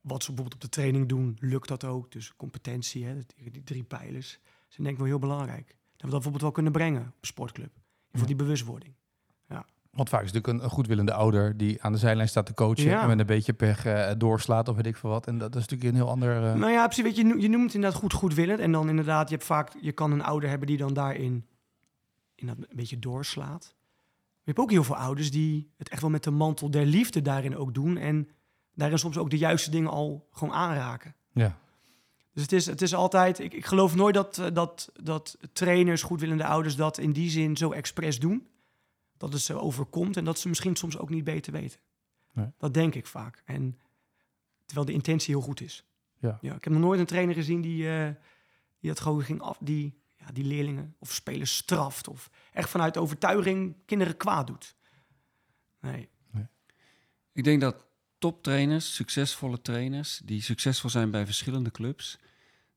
[0.00, 2.12] Wat ze bijvoorbeeld op de training doen, lukt dat ook?
[2.12, 3.18] Dus competentie, hè,
[3.50, 4.30] die drie pijlers,
[4.68, 5.66] zijn denk ik wel heel belangrijk.
[5.66, 7.72] Dat we dat bijvoorbeeld wel kunnen brengen op een sportclub.
[8.12, 8.94] Voor die bewustwording.
[9.92, 13.00] Want vaak is natuurlijk een, een goedwillende ouder die aan de zijlijn staat te coachen
[13.00, 15.26] en met een beetje pech uh, doorslaat of weet ik veel wat.
[15.26, 16.42] En dat, is natuurlijk een heel ander.
[16.42, 16.54] Uh...
[16.54, 17.04] Nou ja, precies.
[17.04, 18.58] Weet je, je noemt inderdaad goed goedwillend.
[18.60, 21.46] En dan inderdaad, je hebt vaak, je kan een ouder hebben die dan daarin
[22.34, 23.74] in dat een beetje doorslaat.
[24.34, 27.22] je hebt ook heel veel ouders die het echt wel met de mantel der liefde
[27.22, 27.96] daarin ook doen.
[27.96, 28.28] En
[28.74, 31.14] daarin soms ook de juiste dingen al gewoon aanraken.
[31.32, 31.58] Ja.
[32.32, 36.02] Dus het is, het is altijd, ik, ik geloof nooit dat, eh, dat, dat trainers,
[36.02, 38.46] goedwillende ouders dat in die zin zo expres doen
[39.22, 41.80] dat het ze overkomt en dat ze misschien soms ook niet beter weten.
[42.32, 42.46] Nee.
[42.58, 43.42] Dat denk ik vaak.
[43.44, 43.78] En
[44.64, 45.84] terwijl de intentie heel goed is.
[46.18, 46.38] Ja.
[46.40, 48.08] ja ik heb nog nooit een trainer gezien die, uh,
[48.80, 52.96] die dat gewoon ging af, die, ja, die leerlingen of spelers straft of echt vanuit
[52.96, 54.76] overtuiging kinderen kwaad doet.
[55.80, 56.08] Nee.
[56.30, 56.46] nee.
[57.32, 57.86] Ik denk dat
[58.18, 62.18] toptrainers, succesvolle trainers, die succesvol zijn bij verschillende clubs,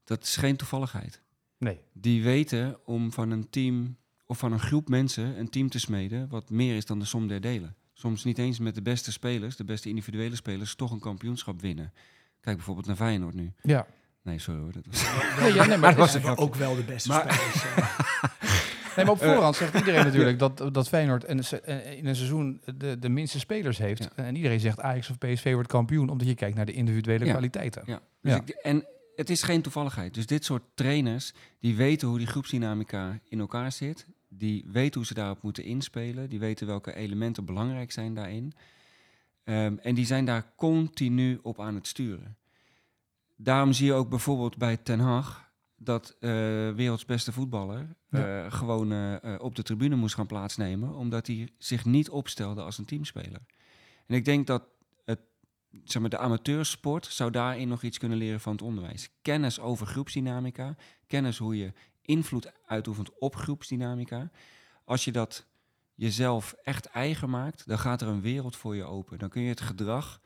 [0.03, 1.21] dat is geen toevalligheid.
[1.57, 1.79] Nee.
[1.93, 6.27] Die weten om van een team of van een groep mensen een team te smeden
[6.29, 7.75] wat meer is dan de som der delen.
[7.93, 11.93] Soms niet eens met de beste spelers, de beste individuele spelers, toch een kampioenschap winnen.
[12.41, 13.53] Kijk bijvoorbeeld naar Feyenoord nu.
[13.61, 13.87] Ja.
[14.21, 14.71] Nee, sorry hoor.
[14.71, 15.05] Dat was...
[15.39, 17.63] nee, ja, nee, maar dat was ook wel de beste spelers.
[18.95, 23.09] nee, maar op voorhand zegt iedereen natuurlijk dat, dat Feyenoord in een seizoen de, de
[23.09, 24.13] minste spelers heeft.
[24.13, 27.83] En iedereen zegt Ajax of PSV wordt kampioen, omdat je kijkt naar de individuele kwaliteiten.
[27.85, 28.01] Ja.
[28.21, 28.85] Dus Ik, en
[29.15, 30.13] het is geen toevalligheid.
[30.13, 34.07] Dus dit soort trainers, die weten hoe die groepsdynamica in elkaar zit
[34.37, 36.29] die weten hoe ze daarop moeten inspelen.
[36.29, 38.53] Die weten welke elementen belangrijk zijn daarin.
[39.43, 42.37] Um, en die zijn daar continu op aan het sturen.
[43.35, 46.29] Daarom zie je ook bijvoorbeeld bij Ten Hag dat uh,
[46.71, 51.85] werelds beste voetballer uh, gewoon uh, op de tribune moest gaan plaatsnemen, omdat hij zich
[51.85, 53.41] niet opstelde als een teamspeler.
[54.05, 54.63] En ik denk dat
[55.05, 55.19] het,
[55.83, 59.09] zeg maar, de amateursport zou daarin nog iets kunnen leren van het onderwijs.
[59.21, 60.75] Kennis over groepsdynamica,
[61.07, 61.73] kennis hoe je
[62.05, 64.29] invloed uitoefent op groepsdynamica.
[64.83, 65.45] Als je dat
[65.93, 69.19] jezelf echt eigen maakt, dan gaat er een wereld voor je open.
[69.19, 70.21] Dan kun je het gedrag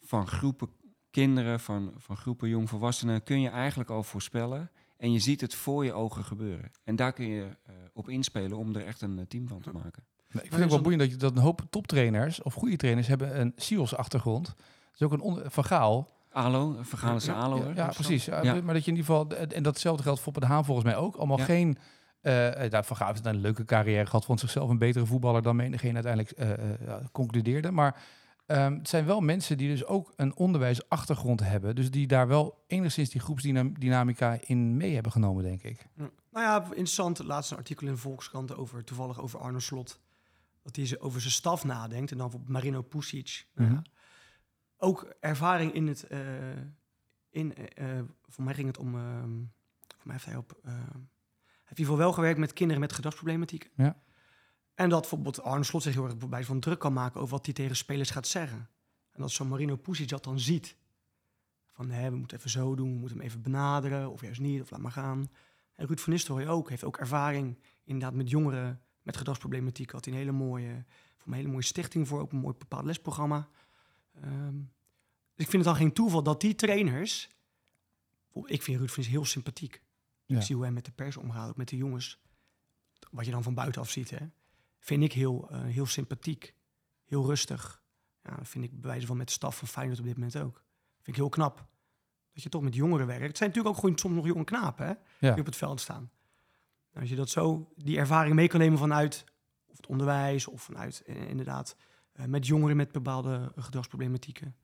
[0.00, 0.68] van groepen
[1.10, 4.70] kinderen, van, van groepen jongvolwassenen, kun je eigenlijk al voorspellen.
[4.96, 6.70] En je ziet het voor je ogen gebeuren.
[6.84, 9.72] En daar kun je uh, op inspelen om er echt een uh, team van te
[9.72, 10.04] maken.
[10.28, 13.40] Ik vind het wel boeiend dat, je, dat een hoop toptrainers of goede trainers hebben
[13.40, 14.46] een SIOS-achtergrond.
[14.46, 14.56] Dat
[14.94, 16.15] is ook een vergaal.
[16.36, 16.76] ALO,
[17.18, 17.56] ja, ALO.
[17.56, 18.24] Ja, ja precies.
[18.24, 18.42] Ja.
[18.42, 21.16] Maar dat je in ieder geval, en datzelfde geldt voor de Haan volgens mij ook,
[21.16, 21.78] allemaal geen...
[22.22, 22.32] Uh,
[22.68, 25.94] daar Van Gaal heeft een leuke carrière gehad, vond zichzelf een betere voetballer dan menigeen
[25.94, 27.70] uiteindelijk uh, concludeerde.
[27.70, 28.02] Maar
[28.48, 31.74] Um, het zijn wel mensen die dus ook een onderwijsachtergrond hebben.
[31.74, 35.86] Dus die daar wel enigszins die groepsdynamica in mee hebben genomen, denk ik.
[35.96, 37.24] Nou ja, interessant.
[37.24, 40.00] Laatst een artikel in de Volkskrant over, toevallig over Arno Slot.
[40.62, 42.10] Dat hij over zijn staf nadenkt.
[42.10, 43.46] En dan op Marino Pusic.
[43.54, 43.82] Mm
[44.76, 46.06] ook ervaring in het...
[46.10, 46.18] Uh,
[47.30, 48.94] in, uh, voor mij ging het om...
[48.94, 49.20] Uh,
[49.96, 50.60] voor mij heeft hij op...
[51.64, 53.70] Heeft hij voor wel gewerkt met kinderen met gedragsproblematiek.
[53.74, 54.02] Ja.
[54.74, 57.44] En dat bijvoorbeeld Arne Slot zich heel erg bij van druk kan maken over wat
[57.44, 58.68] hij tegen spelers gaat zeggen.
[59.12, 60.76] En dat zo'n Marino Pusic dat dan ziet.
[61.66, 64.60] Van hè, we moeten even zo doen, we moeten hem even benaderen, of juist niet,
[64.60, 65.30] of laat maar gaan.
[65.74, 69.90] En Ruud van Nistelrooy ook, heeft ook ervaring inderdaad met jongeren met gedragsproblematiek.
[69.90, 70.84] Had hij een hele mooie,
[71.16, 73.48] voor een hele mooie stichting voor, ook een mooi bepaald lesprogramma.
[74.24, 74.72] Um,
[75.34, 77.34] dus ik vind het dan geen toeval dat die trainers...
[78.44, 79.82] Ik vind Ruud Nistelrooy heel sympathiek.
[80.26, 82.20] Ik zie hoe hij met de pers omgaat, ook met de jongens.
[83.10, 84.26] Wat je dan van buitenaf ziet, hè
[84.86, 86.54] vind ik heel, uh, heel sympathiek.
[87.04, 87.82] Heel rustig.
[88.22, 90.36] Ja, dat vind ik bij wijze van met de staf van Feyenoord op dit moment
[90.36, 90.64] ook.
[90.94, 91.66] Vind ik heel knap.
[92.32, 93.26] Dat je toch met jongeren werkt.
[93.26, 95.30] Het zijn natuurlijk ook gewoon soms nog jonge knapen hè, ja.
[95.30, 96.10] die op het veld staan.
[96.90, 99.24] Nou, als je dat zo, die ervaring mee kan nemen vanuit
[99.66, 101.76] of het onderwijs of vanuit eh, inderdaad
[102.26, 104.56] met jongeren met bepaalde gedragsproblematieken.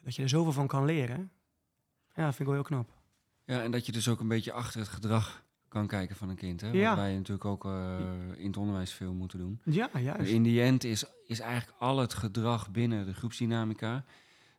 [0.00, 1.30] Dat je er zoveel van kan leren.
[2.14, 2.90] Ja, dat vind ik wel heel knap.
[3.44, 6.36] Ja, en dat je dus ook een beetje achter het gedrag kan kijken van een
[6.36, 6.60] kind.
[6.60, 6.70] Hè?
[6.70, 6.88] Ja.
[6.88, 7.98] Wat wij natuurlijk ook uh,
[8.36, 9.60] in het onderwijs veel moeten doen.
[9.64, 10.30] Ja, juist.
[10.30, 14.04] In die end is, is eigenlijk al het gedrag binnen de groepsdynamica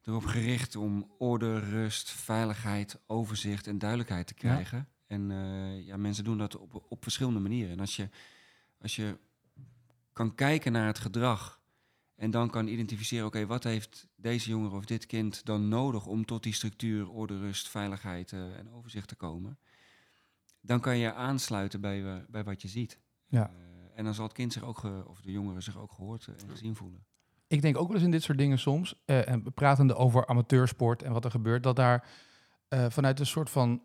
[0.04, 4.78] erop gericht om orde, rust, veiligheid, overzicht en duidelijkheid te krijgen.
[4.78, 5.16] Ja.
[5.16, 7.72] En uh, ja, mensen doen dat op, op verschillende manieren.
[7.72, 8.10] En als je,
[8.82, 9.18] als je
[10.13, 11.62] kan kijken naar het gedrag
[12.15, 16.26] en dan kan identificeren, oké, wat heeft deze jongere of dit kind dan nodig om
[16.26, 19.58] tot die structuur, orde, rust, veiligheid uh, en overzicht te komen
[20.65, 22.99] dan kan je aansluiten bij, uh, bij wat je ziet.
[23.28, 23.49] Ja.
[23.49, 23.58] Uh,
[23.95, 26.76] en dan zal het kind zich ook, of de jongeren zich ook gehoord en gezien
[26.76, 27.06] voelen.
[27.47, 31.12] Ik denk ook wel eens in dit soort dingen soms, en pratende over amateursport en
[31.12, 32.08] wat er gebeurt, dat daar
[32.89, 33.82] vanuit een soort van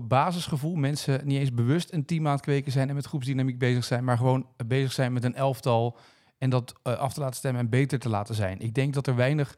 [0.00, 3.84] basisgevoel mensen niet eens bewust een team aan het kweken zijn en met groepsdynamiek bezig
[3.84, 5.98] zijn, maar gewoon bezig zijn met een elftal
[6.38, 8.60] en dat af te laten stemmen en beter te laten zijn.
[8.60, 9.54] Ik denk dat er weinig,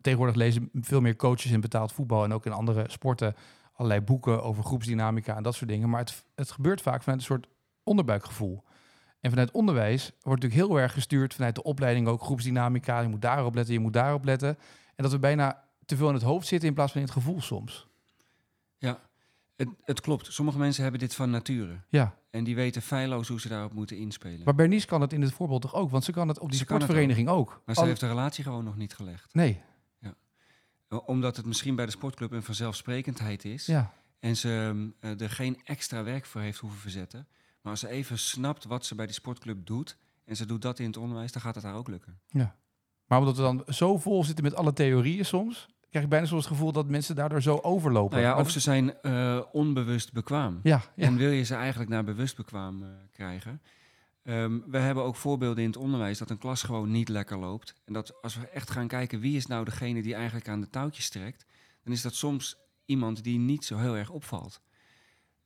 [0.00, 3.34] tegenwoordig lezen veel meer coaches in betaald voetbal en ook in andere sporten
[3.72, 5.90] allerlei boeken over groepsdynamica en dat soort dingen.
[5.90, 7.48] Maar het, het gebeurt vaak vanuit een soort
[7.82, 8.64] onderbuikgevoel.
[9.20, 13.00] En vanuit onderwijs wordt natuurlijk heel erg gestuurd vanuit de opleiding ook groepsdynamica.
[13.00, 14.48] Je moet daarop letten, je moet daarop letten.
[14.94, 17.16] En dat we bijna te veel in het hoofd zitten in plaats van in het
[17.16, 17.88] gevoel soms.
[18.78, 18.98] Ja,
[19.56, 20.32] het, het klopt.
[20.32, 21.80] Sommige mensen hebben dit van nature.
[21.88, 22.14] Ja.
[22.36, 24.44] En die weten feilloos hoe ze daarop moeten inspelen.
[24.44, 25.90] Maar Bernice kan het in het voorbeeld toch ook?
[25.90, 27.38] Want ze kan het op die sportvereniging ook.
[27.38, 27.62] ook.
[27.66, 29.34] Maar ze heeft de relatie gewoon nog niet gelegd.
[29.34, 29.60] Nee
[31.04, 33.66] omdat het misschien bij de sportclub een vanzelfsprekendheid is.
[33.66, 33.92] Ja.
[34.20, 37.28] En ze uh, er geen extra werk voor heeft hoeven verzetten.
[37.60, 39.96] Maar als ze even snapt wat ze bij die sportclub doet.
[40.24, 42.20] en ze doet dat in het onderwijs, dan gaat het haar ook lukken.
[42.28, 42.56] Ja.
[43.06, 45.68] Maar omdat we dan zo vol zitten met alle theorieën soms.
[45.90, 48.20] Krijg ik bijna zo'n het gevoel dat mensen daardoor zo overlopen.
[48.20, 50.60] Nou ja, of ze zijn uh, onbewust bekwaam.
[50.62, 53.60] Ja, ja, En wil je ze eigenlijk naar bewust bekwaam uh, krijgen.
[54.22, 57.74] Um, we hebben ook voorbeelden in het onderwijs dat een klas gewoon niet lekker loopt.
[57.84, 60.70] En dat als we echt gaan kijken wie is nou degene die eigenlijk aan de
[60.70, 61.46] touwtjes trekt,
[61.82, 64.60] dan is dat soms iemand die niet zo heel erg opvalt.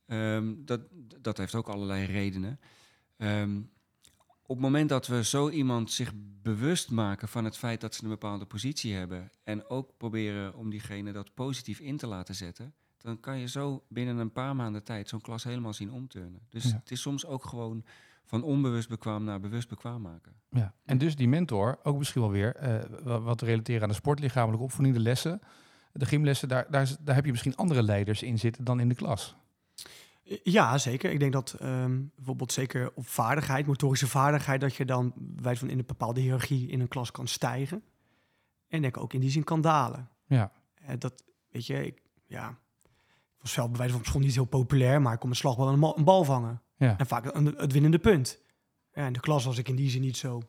[0.07, 0.81] Um, dat,
[1.21, 2.59] dat heeft ook allerlei redenen.
[3.17, 3.69] Um,
[4.51, 6.11] op het moment dat we zo iemand zich
[6.41, 10.69] bewust maken van het feit dat ze een bepaalde positie hebben en ook proberen om
[10.69, 14.83] diegene dat positief in te laten zetten, dan kan je zo binnen een paar maanden
[14.83, 16.41] tijd zo'n klas helemaal zien omturnen.
[16.49, 17.83] Dus het is soms ook gewoon
[18.25, 20.33] van onbewust bekwaam naar bewust bekwaam maken.
[20.49, 24.63] Ja, en dus die mentor, ook misschien wel weer, uh, wat relateren aan de sportlichamelijke
[24.63, 25.41] opvoeding, de lessen,
[25.91, 28.95] de gymlessen, daar, daar, daar heb je misschien andere leiders in zitten dan in de
[28.95, 29.35] klas.
[30.43, 31.11] Ja, zeker.
[31.11, 35.69] Ik denk dat um, bijvoorbeeld zeker op vaardigheid, motorische vaardigheid, dat je dan wij van
[35.69, 37.83] in een bepaalde hiërarchie in een klas kan stijgen.
[38.67, 40.09] En denk ook in die zin kan dalen.
[40.25, 40.51] Ja.
[40.81, 42.57] Uh, dat, weet je, ik, ja,
[43.39, 45.93] was zelf bij wijze van school niet heel populair, maar ik kon met slagbal een,
[45.95, 46.61] een bal vangen.
[46.77, 46.97] Ja.
[46.97, 48.41] En vaak een, het winnende punt.
[48.93, 50.41] Ja, in de klas was ik in die zin niet zo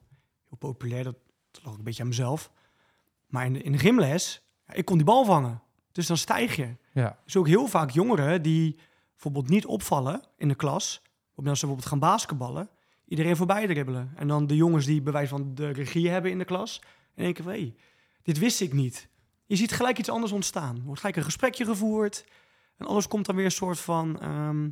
[0.48, 1.04] heel populair.
[1.04, 1.16] Dat,
[1.50, 2.50] dat lag een beetje aan mezelf.
[3.26, 5.62] Maar in de, in de gymles, ja, ik kon die bal vangen.
[5.92, 6.76] Dus dan stijg je.
[6.92, 7.18] Ja.
[7.24, 8.78] Dus ook heel vaak jongeren die
[9.22, 11.02] bijvoorbeeld niet opvallen in de klas.
[11.34, 12.70] Als ze bijvoorbeeld gaan basketballen,
[13.04, 14.12] iedereen voorbij dribbelen.
[14.16, 16.82] En dan de jongens die bewijs van de regie hebben in de klas.
[17.14, 17.74] En denken van, hé, hey,
[18.22, 19.08] dit wist ik niet.
[19.46, 20.76] Je ziet gelijk iets anders ontstaan.
[20.76, 22.24] Er wordt gelijk een gesprekje gevoerd.
[22.76, 24.70] En alles komt dan weer een soort van ehm,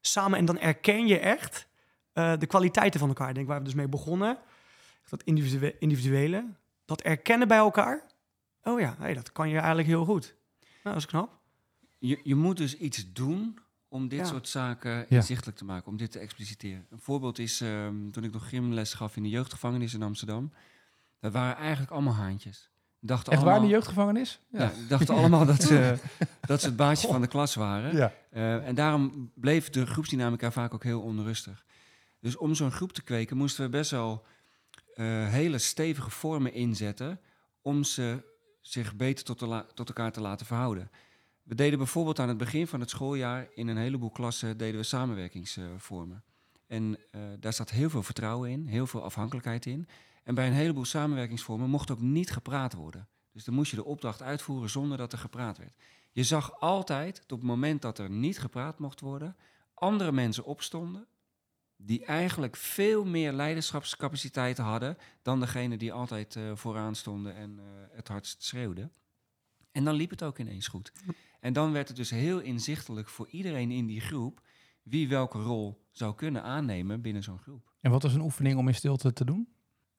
[0.00, 0.38] samen.
[0.38, 1.68] En dan erken je echt
[2.14, 3.28] uh, de kwaliteiten van elkaar.
[3.28, 4.38] Ik denk waar we dus mee begonnen.
[5.08, 5.22] Dat
[5.78, 6.44] individuele.
[6.84, 8.06] Dat erkennen bij elkaar.
[8.62, 10.34] Oh ja, hey, dat kan je eigenlijk heel goed.
[10.60, 11.38] Nou, dat is knap.
[11.98, 13.58] Je, je moet dus iets doen
[13.94, 16.86] om dit soort zaken inzichtelijk te maken, om dit te expliciteren.
[16.90, 20.52] Een voorbeeld is um, toen ik nog gymles gaf in de jeugdgevangenis in Amsterdam.
[21.20, 22.70] Dat waren eigenlijk allemaal haantjes.
[23.00, 24.40] Dachten Echt allemaal, waar, de jeugdgevangenis?
[24.48, 25.98] Ja, ja dachten allemaal dat ze,
[26.46, 27.96] dat ze het baasje van de klas waren.
[27.96, 28.12] Ja.
[28.32, 31.64] Uh, en daarom bleef de groepsdynamica vaak ook heel onrustig.
[32.20, 34.24] Dus om zo'n groep te kweken moesten we best wel
[34.94, 37.20] uh, hele stevige vormen inzetten
[37.62, 38.22] om ze
[38.60, 40.90] zich beter tot, de tot elkaar te laten verhouden.
[41.44, 44.86] We deden bijvoorbeeld aan het begin van het schooljaar in een heleboel klassen deden we
[44.86, 46.24] samenwerkingsvormen.
[46.66, 49.88] En uh, daar zat heel veel vertrouwen in, heel veel afhankelijkheid in.
[50.22, 53.08] En bij een heleboel samenwerkingsvormen mocht ook niet gepraat worden.
[53.32, 55.72] Dus dan moest je de opdracht uitvoeren zonder dat er gepraat werd.
[56.12, 59.36] Je zag altijd, op het moment dat er niet gepraat mocht worden,
[59.74, 61.06] andere mensen opstonden
[61.76, 67.64] die eigenlijk veel meer leiderschapscapaciteiten hadden dan degene die altijd uh, vooraan stonden en uh,
[67.90, 68.92] het hardst schreeuwden.
[69.72, 70.92] En dan liep het ook ineens goed.
[71.44, 74.40] En dan werd het dus heel inzichtelijk voor iedereen in die groep
[74.82, 77.72] wie welke rol zou kunnen aannemen binnen zo'n groep.
[77.80, 79.48] En wat was een oefening om in stilte te doen?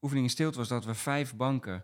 [0.01, 1.83] Oefening in stilte was dat we vijf banken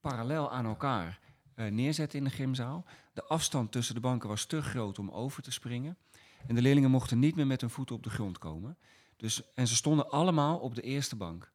[0.00, 1.20] parallel aan elkaar
[1.54, 2.84] uh, neerzetten in de gymzaal.
[3.12, 5.98] De afstand tussen de banken was te groot om over te springen.
[6.46, 8.78] En de leerlingen mochten niet meer met hun voeten op de grond komen.
[9.16, 11.52] Dus, en ze stonden allemaal op de eerste bank.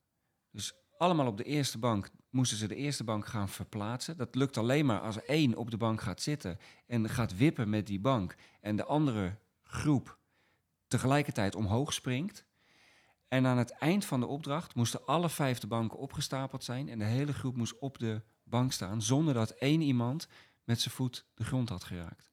[0.51, 4.17] Dus allemaal op de eerste bank moesten ze de eerste bank gaan verplaatsen.
[4.17, 7.87] Dat lukt alleen maar als één op de bank gaat zitten en gaat wippen met
[7.87, 8.35] die bank.
[8.61, 10.17] En de andere groep
[10.87, 12.45] tegelijkertijd omhoog springt.
[13.27, 16.89] En aan het eind van de opdracht moesten alle vijf de banken opgestapeld zijn.
[16.89, 20.27] En de hele groep moest op de bank staan zonder dat één iemand
[20.63, 22.32] met zijn voet de grond had geraakt.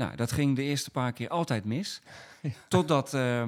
[0.00, 2.00] Nou, dat ging de eerste paar keer altijd mis.
[2.68, 3.44] Totdat, uh,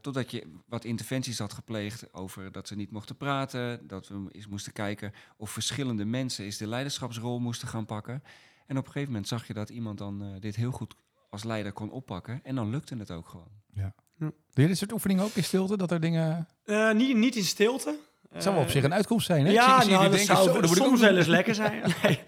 [0.00, 3.86] totdat je wat interventies had gepleegd over dat ze niet mochten praten.
[3.86, 8.22] Dat we eens moesten kijken of verschillende mensen eens de leiderschapsrol moesten gaan pakken.
[8.66, 10.94] En op een gegeven moment zag je dat iemand dan uh, dit heel goed
[11.30, 12.40] als leider kon oppakken.
[12.42, 13.50] En dan lukte het ook gewoon.
[13.74, 13.94] Ja.
[14.18, 15.76] Doe je dit soort oefeningen ook in stilte?
[15.76, 16.48] Dat er dingen...
[16.64, 17.98] Uh, niet, niet in stilte.
[18.30, 19.52] Het zou wel op zich een uitkomst zijn, hè?
[19.52, 21.82] Ja, zie, zie nou, dat denken, zou zo, soms wel eens lekker zijn.
[22.02, 22.20] nee.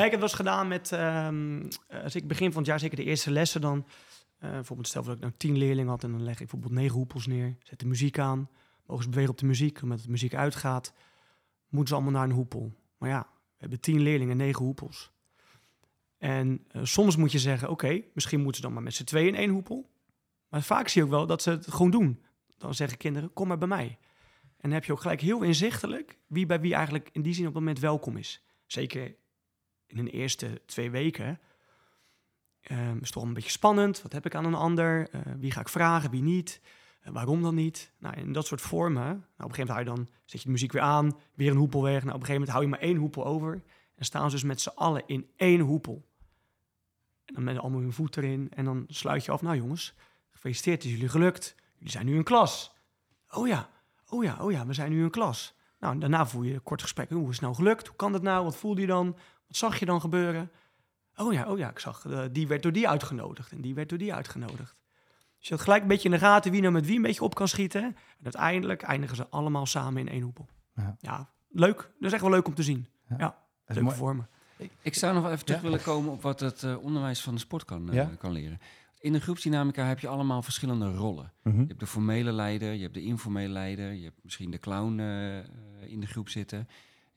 [0.00, 1.68] Ik heb dat gedaan met, um,
[2.02, 3.86] als ik begin van het jaar, zeker de eerste lessen, dan
[4.40, 6.96] uh, bijvoorbeeld stel dat ik nou tien leerlingen had en dan leg ik bijvoorbeeld negen
[6.96, 8.48] hoepels neer, zet de muziek aan,
[8.86, 10.92] mogen ze bewegen op de muziek, omdat de muziek uitgaat,
[11.68, 12.72] moeten ze allemaal naar een hoepel.
[12.98, 15.12] Maar ja, we hebben tien leerlingen, negen hoepels.
[16.18, 19.34] En soms moet je zeggen, oké, misschien moeten ze dan maar met z'n tweeën in
[19.34, 19.90] één hoepel.
[20.48, 22.22] Maar vaak zie je ook wel dat ze het gewoon doen.
[22.58, 23.98] Dan zeggen kinderen, kom maar bij mij.
[24.40, 27.46] En dan heb je ook gelijk heel inzichtelijk wie bij wie eigenlijk in die zin
[27.46, 28.44] op het moment welkom is.
[28.66, 29.14] Zeker
[29.98, 31.40] in de eerste twee weken
[32.70, 34.02] um, is toch een beetje spannend.
[34.02, 35.08] Wat heb ik aan een ander?
[35.14, 36.60] Uh, wie ga ik vragen, wie niet?
[37.06, 37.92] Uh, waarom dan niet?
[37.98, 39.02] Nou, in dat soort vormen.
[39.02, 41.50] Nou, op een gegeven moment hou je dan, zet je de muziek weer aan, weer
[41.50, 42.04] een hoepel weg.
[42.04, 43.62] Nou, op een gegeven moment hou je maar één hoepel over.
[43.94, 46.08] En staan ze dus met z'n allen in één hoepel.
[47.24, 48.50] En dan met allemaal hun voet erin.
[48.54, 49.42] En dan sluit je af.
[49.42, 49.94] Nou jongens,
[50.30, 51.56] gefeliciteerd, is jullie gelukt.
[51.74, 52.74] Jullie zijn nu een klas.
[53.30, 53.70] Oh ja,
[54.08, 55.54] oh ja, oh ja, we zijn nu een klas.
[55.78, 57.10] Nou, daarna voel je een kort gesprek.
[57.10, 57.86] Hoe is het nou gelukt?
[57.86, 58.44] Hoe kan dat nou?
[58.44, 59.16] Wat voelde je dan?
[59.52, 60.50] Wat zag je dan gebeuren?
[61.16, 63.88] Oh ja, oh ja, ik zag, uh, die werd door die uitgenodigd en die werd
[63.88, 64.80] door die uitgenodigd.
[65.38, 67.22] Dus je had gelijk een beetje in de gaten wie nou met wie een beetje
[67.22, 67.82] op kan schieten.
[67.82, 70.48] En uiteindelijk eindigen ze allemaal samen in één hoepel.
[70.74, 71.76] Ja, ja leuk.
[71.76, 72.86] Dat is echt wel leuk om te zien.
[73.08, 74.28] Ja, ja leuke vormen.
[74.56, 77.40] Ik, ik, zou nog even terug willen komen op wat het uh, onderwijs van de
[77.40, 78.58] sport kan, uh, kan leren.
[78.98, 81.32] In de groepsdynamica heb je allemaal verschillende rollen.
[81.42, 81.60] Mm -hmm.
[81.60, 84.98] Je hebt de formele leider, je hebt de informele leider, je hebt misschien de clown
[85.86, 86.68] in de groep zitten.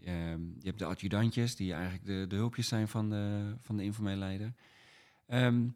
[0.05, 3.83] Ehm, je hebt de adjudantjes, die eigenlijk de, de hulpjes zijn van de, van de
[3.83, 4.53] informele leider.
[5.27, 5.67] Ehm,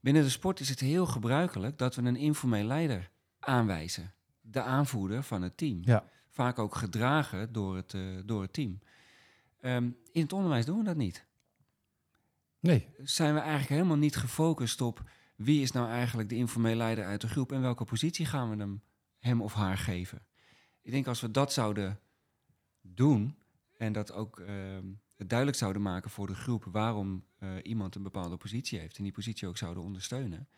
[0.00, 4.12] binnen de sport is het heel gebruikelijk dat we een informeel leider aanwijzen.
[4.40, 5.80] De aanvoerder van het team.
[5.84, 6.04] Ja.
[6.28, 8.78] Vaak ook gedragen door het, uh, door het team.
[9.60, 11.26] Um, in het onderwijs doen we dat niet.
[12.60, 12.88] Nee.
[13.02, 17.20] Zijn we eigenlijk helemaal niet gefocust op wie is nou eigenlijk de informeel leider uit
[17.20, 18.82] de groep en welke positie gaan we hem,
[19.18, 20.26] hem of haar geven.
[20.82, 22.00] Ik denk als we dat zouden
[22.80, 23.37] doen,
[23.78, 24.84] en dat ook ehm,
[25.16, 27.24] duidelijk zouden maken voor de groep waarom
[27.62, 30.48] iemand een bepaalde positie heeft en die positie ook zouden ondersteunen,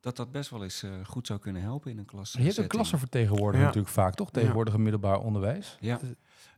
[0.00, 2.32] dat dat best wel eens goed zou kunnen helpen in een klas.
[2.32, 4.30] Je hebt een klassenvertegenwoordiger natuurlijk vaak, toch?
[4.30, 5.76] Tegenwoordig een middelbaar onderwijs.
[5.80, 6.00] Ja.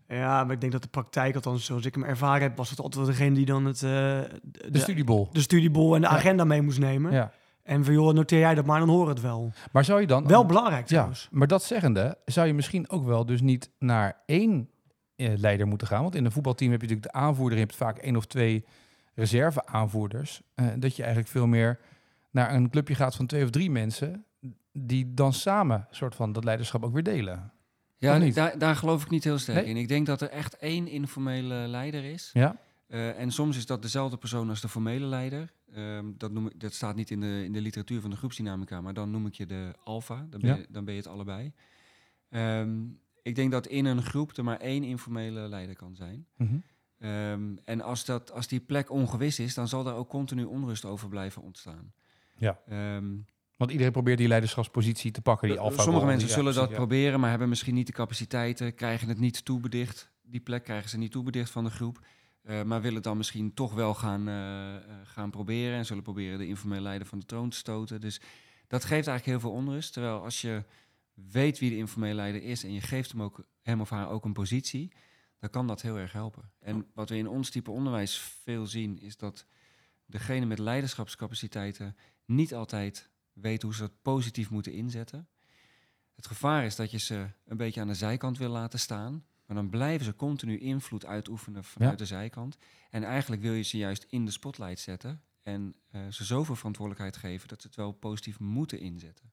[0.09, 2.81] Ja, maar ik denk dat de praktijk, althans zoals ik hem ervaren heb, was het
[2.81, 5.29] altijd wel degene die dan het, de, de studiebol.
[5.33, 7.13] De studiebol en de agenda mee moest nemen.
[7.13, 7.33] Ja.
[7.63, 9.53] En van joh, noteer jij dat maar, dan hoor het wel.
[9.73, 10.27] Maar zou je dan...
[10.27, 11.23] Wel belangrijk trouwens.
[11.23, 14.80] Ja, maar dat zeggende, zou je misschien ook wel dus niet naar één eh,
[15.37, 16.03] leider moeten gaan.
[16.03, 18.65] Want in een voetbalteam heb je natuurlijk de aanvoerder, je hebt vaak één of twee
[19.15, 20.43] reserve-aanvoerders.
[20.57, 21.79] Uh, dat je eigenlijk veel meer
[22.31, 24.25] naar een clubje gaat van twee of drie mensen,
[24.73, 27.53] die dan samen soort van dat leiderschap ook weer delen.
[27.97, 29.77] Ja, daar, daar geloof ik niet heel sterk in.
[29.77, 32.31] Ik denk dat er echt één informele leider is.
[32.33, 32.57] Ja.
[32.89, 35.53] Uh, en soms is dat dezelfde persoon als de formele leider.
[35.75, 38.81] Ehm, dat, noem ik, dat staat niet in de, in de literatuur van de groepsdynamica,
[38.81, 40.27] maar dan noem ik je de alfa.
[40.31, 41.53] Dan ben, je, dan ben je het allebei.
[42.31, 46.27] Um, ik denk dat in een groep er maar één informele leider kan zijn.
[46.37, 46.65] Mm
[46.99, 47.59] -hmm.
[47.65, 51.09] en als, dat, als die plek ongewis is, dan zal daar ook continu onrust over
[51.09, 51.93] blijven ontstaan.
[52.37, 52.61] Ja.
[53.61, 55.79] Want iedereen probeert die leiderschapspositie te pakken, die eh.
[55.79, 60.11] Sommige mensen zullen dat proberen, maar hebben misschien niet de capaciteiten, krijgen het niet toebedicht.
[60.23, 62.01] Die plek krijgen ze niet toebedicht van de groep.
[62.45, 65.79] Uh, maar willen dan misschien toch wel gaan, uh, gaan proberen.
[65.79, 68.01] En zullen proberen de informele leider van de troon te stoten.
[68.01, 68.21] Dus
[68.67, 69.93] dat geeft eigenlijk heel veel onrust.
[69.93, 70.65] Terwijl als je
[71.31, 74.25] weet wie de informele leider is en je geeft hem, ook, hem of haar ook
[74.25, 74.93] een positie,
[75.39, 76.51] dan kan dat heel erg helpen.
[76.59, 79.47] En wat we in ons type onderwijs veel zien, is dat
[80.07, 85.29] degene met leiderschapscapaciteiten niet altijd weten hoe ze dat positief moeten inzetten.
[86.15, 89.25] Het gevaar is dat je ze een beetje aan de zijkant wil laten staan.
[89.47, 92.57] Maar dan blijven ze continu invloed uitoefenen vanuit de zijkant.
[92.91, 95.23] En eigenlijk wil je ze juist in de spotlight zetten.
[95.43, 99.33] En uh, ze zoveel verantwoordelijkheid geven dat ze het wel positief moeten inzetten.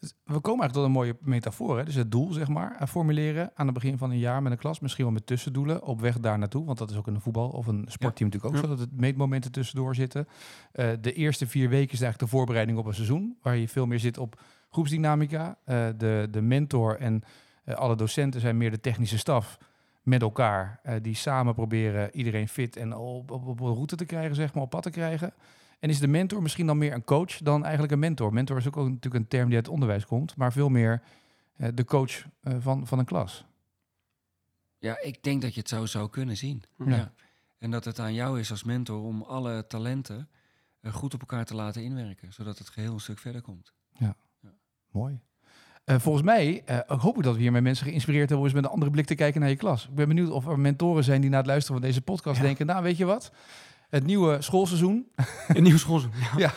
[0.00, 1.78] We komen eigenlijk tot een mooie metafoor.
[1.78, 1.84] Hè?
[1.84, 4.58] Dus het doel, zeg maar, eh, formuleren aan het begin van een jaar met een
[4.58, 4.80] klas.
[4.80, 6.64] Misschien wel met tussendoelen op weg daar naartoe.
[6.64, 8.68] Want dat is ook in een voetbal of een sportteam natuurlijk ook zo.
[8.68, 10.28] Dat het meetmomenten tussendoor zitten.
[10.74, 13.36] Uh, de eerste vier weken is eigenlijk de voorbereiding op een seizoen.
[13.42, 15.58] Waar je veel meer zit op groepsdynamica.
[15.66, 17.22] Uh, de, de mentor en
[17.64, 19.58] uh, alle docenten zijn meer de technische staf
[20.02, 20.80] met elkaar.
[21.02, 24.70] die samen proberen iedereen fit en op, op, op route te krijgen, zeg maar, op
[24.70, 25.32] pad te krijgen.
[25.78, 28.32] En is de mentor misschien dan meer een coach dan eigenlijk een mentor?
[28.32, 31.02] Mentor is ook, natuurlijk een term die uit het onderwijs komt, maar veel meer
[31.56, 33.44] uh, de coach uh, van, van een klas.
[34.78, 36.62] Ja, ik denk dat je het zo zou kunnen zien.
[36.78, 36.96] Ja.
[36.96, 37.12] ja.
[37.58, 40.28] En dat het aan jou is als mentor om alle talenten
[40.80, 43.72] uh, goed op elkaar te laten inwerken, zodat het geheel een stuk verder komt.
[43.92, 44.54] Ja, ja.
[44.90, 45.20] mooi.
[45.84, 48.90] volgens mij hoop ik dat we hiermee mensen geïnspireerd hebben om eens met een andere
[48.90, 49.88] blik te kijken naar je klas.
[49.88, 52.66] Ik ben benieuwd of er mentoren zijn die na het luisteren van deze podcast denken,
[52.66, 53.32] nou weet je wat,
[53.88, 55.08] het nieuwe schoolseizoen.
[55.48, 56.48] Een nieuw schoolseizoen, ja.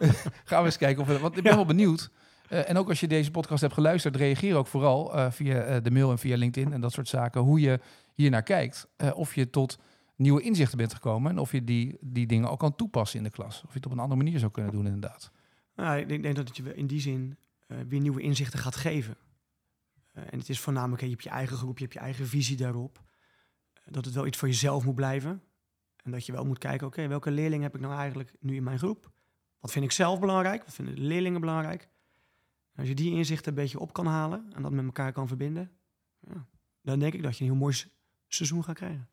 [0.44, 1.02] Gaan we eens kijken.
[1.02, 2.10] Of we, want ik ben wel benieuwd.
[2.50, 5.82] Uh, en ook als je deze podcast hebt geluisterd, reageer ook vooral uh, via uh,
[5.82, 7.40] de mail en via LinkedIn en dat soort zaken.
[7.40, 7.80] Hoe je
[8.14, 8.88] hier naar kijkt.
[9.14, 9.78] of je tot
[10.16, 11.30] nieuwe inzichten bent gekomen.
[11.30, 13.62] En of je die, die dingen ook kan toepassen in de klas.
[13.64, 15.30] Of je het op een andere manier zou kunnen doen, inderdaad.
[15.74, 17.36] Nou, ik denk, denk dat het je in die zin
[17.88, 19.16] weer nieuwe inzichten gaat geven.
[20.12, 23.02] en het is voornamelijk, je hebt je eigen groep, je hebt je eigen visie daarop.
[23.84, 25.42] dat het wel iets voor jezelf moet blijven.
[26.08, 28.62] En dat je wel moet kijken, oké, welke leerling heb ik nou eigenlijk nu in
[28.62, 29.10] mijn groep?
[29.60, 30.64] Wat vind ik zelf belangrijk?
[30.64, 31.88] Wat vinden de leerlingen belangrijk?
[32.76, 35.70] als je die inzichten een beetje op kan halen en dat met elkaar kan verbinden,
[36.20, 36.46] ja,
[36.82, 37.76] dan denk ik dat je een heel mooi
[38.26, 39.08] seizoen gaat krijgen.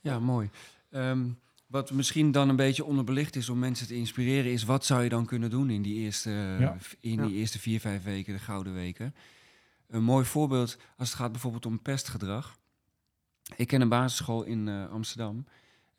[0.00, 0.50] Ja, mooi.
[0.90, 1.28] Ehm,
[1.66, 5.08] wat misschien dan een beetje onderbelicht is om mensen te inspireren, is wat zou je
[5.08, 6.30] dan kunnen doen in die eerste,
[7.00, 9.14] in die eerste vier, vijf weken, de gouden weken.
[9.86, 12.58] Een mooi voorbeeld als het gaat bijvoorbeeld om pestgedrag.
[13.56, 15.46] Ik ken een basisschool in uh, Amsterdam.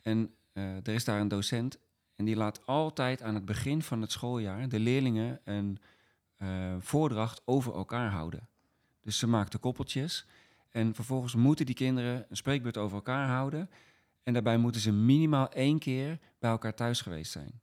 [0.08, 1.80] En uh, er is daar een docent
[2.16, 5.78] en die laat altijd aan het begin van het schooljaar de leerlingen een
[6.38, 8.48] uh, voordracht over elkaar houden.
[9.02, 10.26] Dus ze maakt de koppeltjes
[10.70, 13.70] en vervolgens moeten die kinderen een spreekbeurt over elkaar houden.
[14.24, 17.62] En daarbij moeten ze minimaal één keer bij elkaar thuis geweest zijn.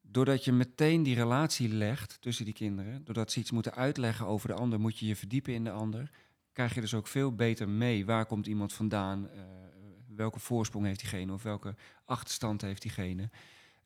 [0.00, 4.48] Doordat je meteen die relatie legt tussen die kinderen, doordat ze iets moeten uitleggen over
[4.48, 6.10] de ander, moet je je verdiepen in de ander,
[6.52, 9.40] krijg je dus ook veel beter mee waar komt iemand vandaan, uh,
[10.18, 13.30] welke voorsprong heeft diegene of welke achterstand heeft diegene.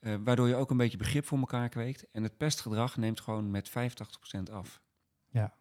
[0.00, 2.06] Uh, waardoor je ook een beetje begrip voor elkaar kweekt.
[2.12, 3.72] En het pestgedrag neemt gewoon met 85%
[4.52, 4.80] af.
[5.28, 5.54] Ja.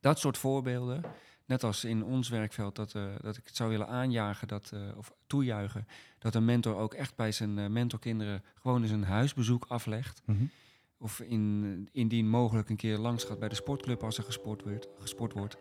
[0.00, 1.02] Dat soort voorbeelden,
[1.46, 4.96] net als in ons werkveld, dat, uh, dat ik het zou willen aanjagen dat, uh,
[4.96, 5.86] of toejuichen,
[6.18, 10.22] dat een mentor ook echt bij zijn mentorkinderen gewoon eens een huisbezoek aflegt.
[10.24, 10.50] Mm -hmm.
[10.98, 14.88] Of in, indien mogelijk een keer langs gaat bij de sportclub als er gesport wordt.
[14.98, 15.56] Gesport wordt.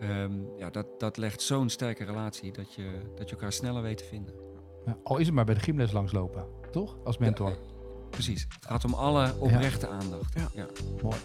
[0.00, 3.98] Um, ja, dat, dat legt zo'n sterke relatie dat je, dat je elkaar sneller weet
[3.98, 4.34] te vinden.
[4.86, 6.96] Ja, al is het maar bij de gymles langslopen, toch?
[7.04, 7.56] Als mentor.
[8.10, 8.46] Precies.
[8.48, 10.32] Het gaat om alle oprechte aandacht.
[10.34, 10.48] Ja.
[10.54, 10.66] ja.
[11.02, 11.16] Mooi.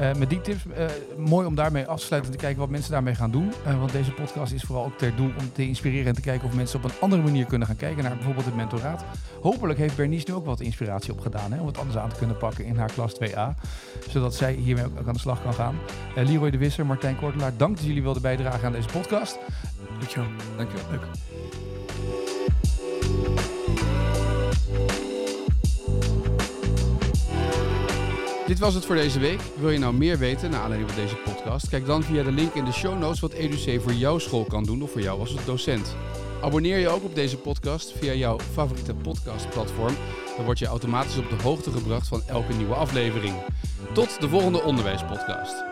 [0.00, 0.86] Uh, met die tips, uh,
[1.18, 3.52] mooi om daarmee af te sluiten en te kijken wat mensen daarmee gaan doen.
[3.66, 6.48] Uh, want deze podcast is vooral ook ter doel om te inspireren en te kijken
[6.48, 9.04] of mensen op een andere manier kunnen gaan kijken naar bijvoorbeeld het mentoraat.
[9.40, 12.36] Hopelijk heeft Bernice nu ook wat inspiratie opgedaan hè, om het anders aan te kunnen
[12.36, 13.60] pakken in haar klas 2a.
[14.08, 15.78] Zodat zij hiermee ook aan de slag kan gaan.
[16.14, 19.38] Leroy de Wisser, Martijn Kortelaar, dank dat jullie wilden bijdragen aan deze podcast.
[19.98, 20.28] Dankjewel.
[20.56, 20.90] Dankjewel.
[20.90, 21.61] Leuk.
[28.52, 29.40] Dit was het voor deze week.
[29.58, 31.68] Wil je nou meer weten naar aanleiding van deze podcast?
[31.68, 34.64] Kijk dan via de link in de show notes wat EduC voor jouw school kan
[34.64, 35.96] doen of voor jou als docent.
[36.42, 39.94] Abonneer je ook op deze podcast via jouw favoriete podcastplatform.
[40.36, 43.34] Dan word je automatisch op de hoogte gebracht van elke nieuwe aflevering.
[43.94, 45.71] Tot de volgende onderwijspodcast.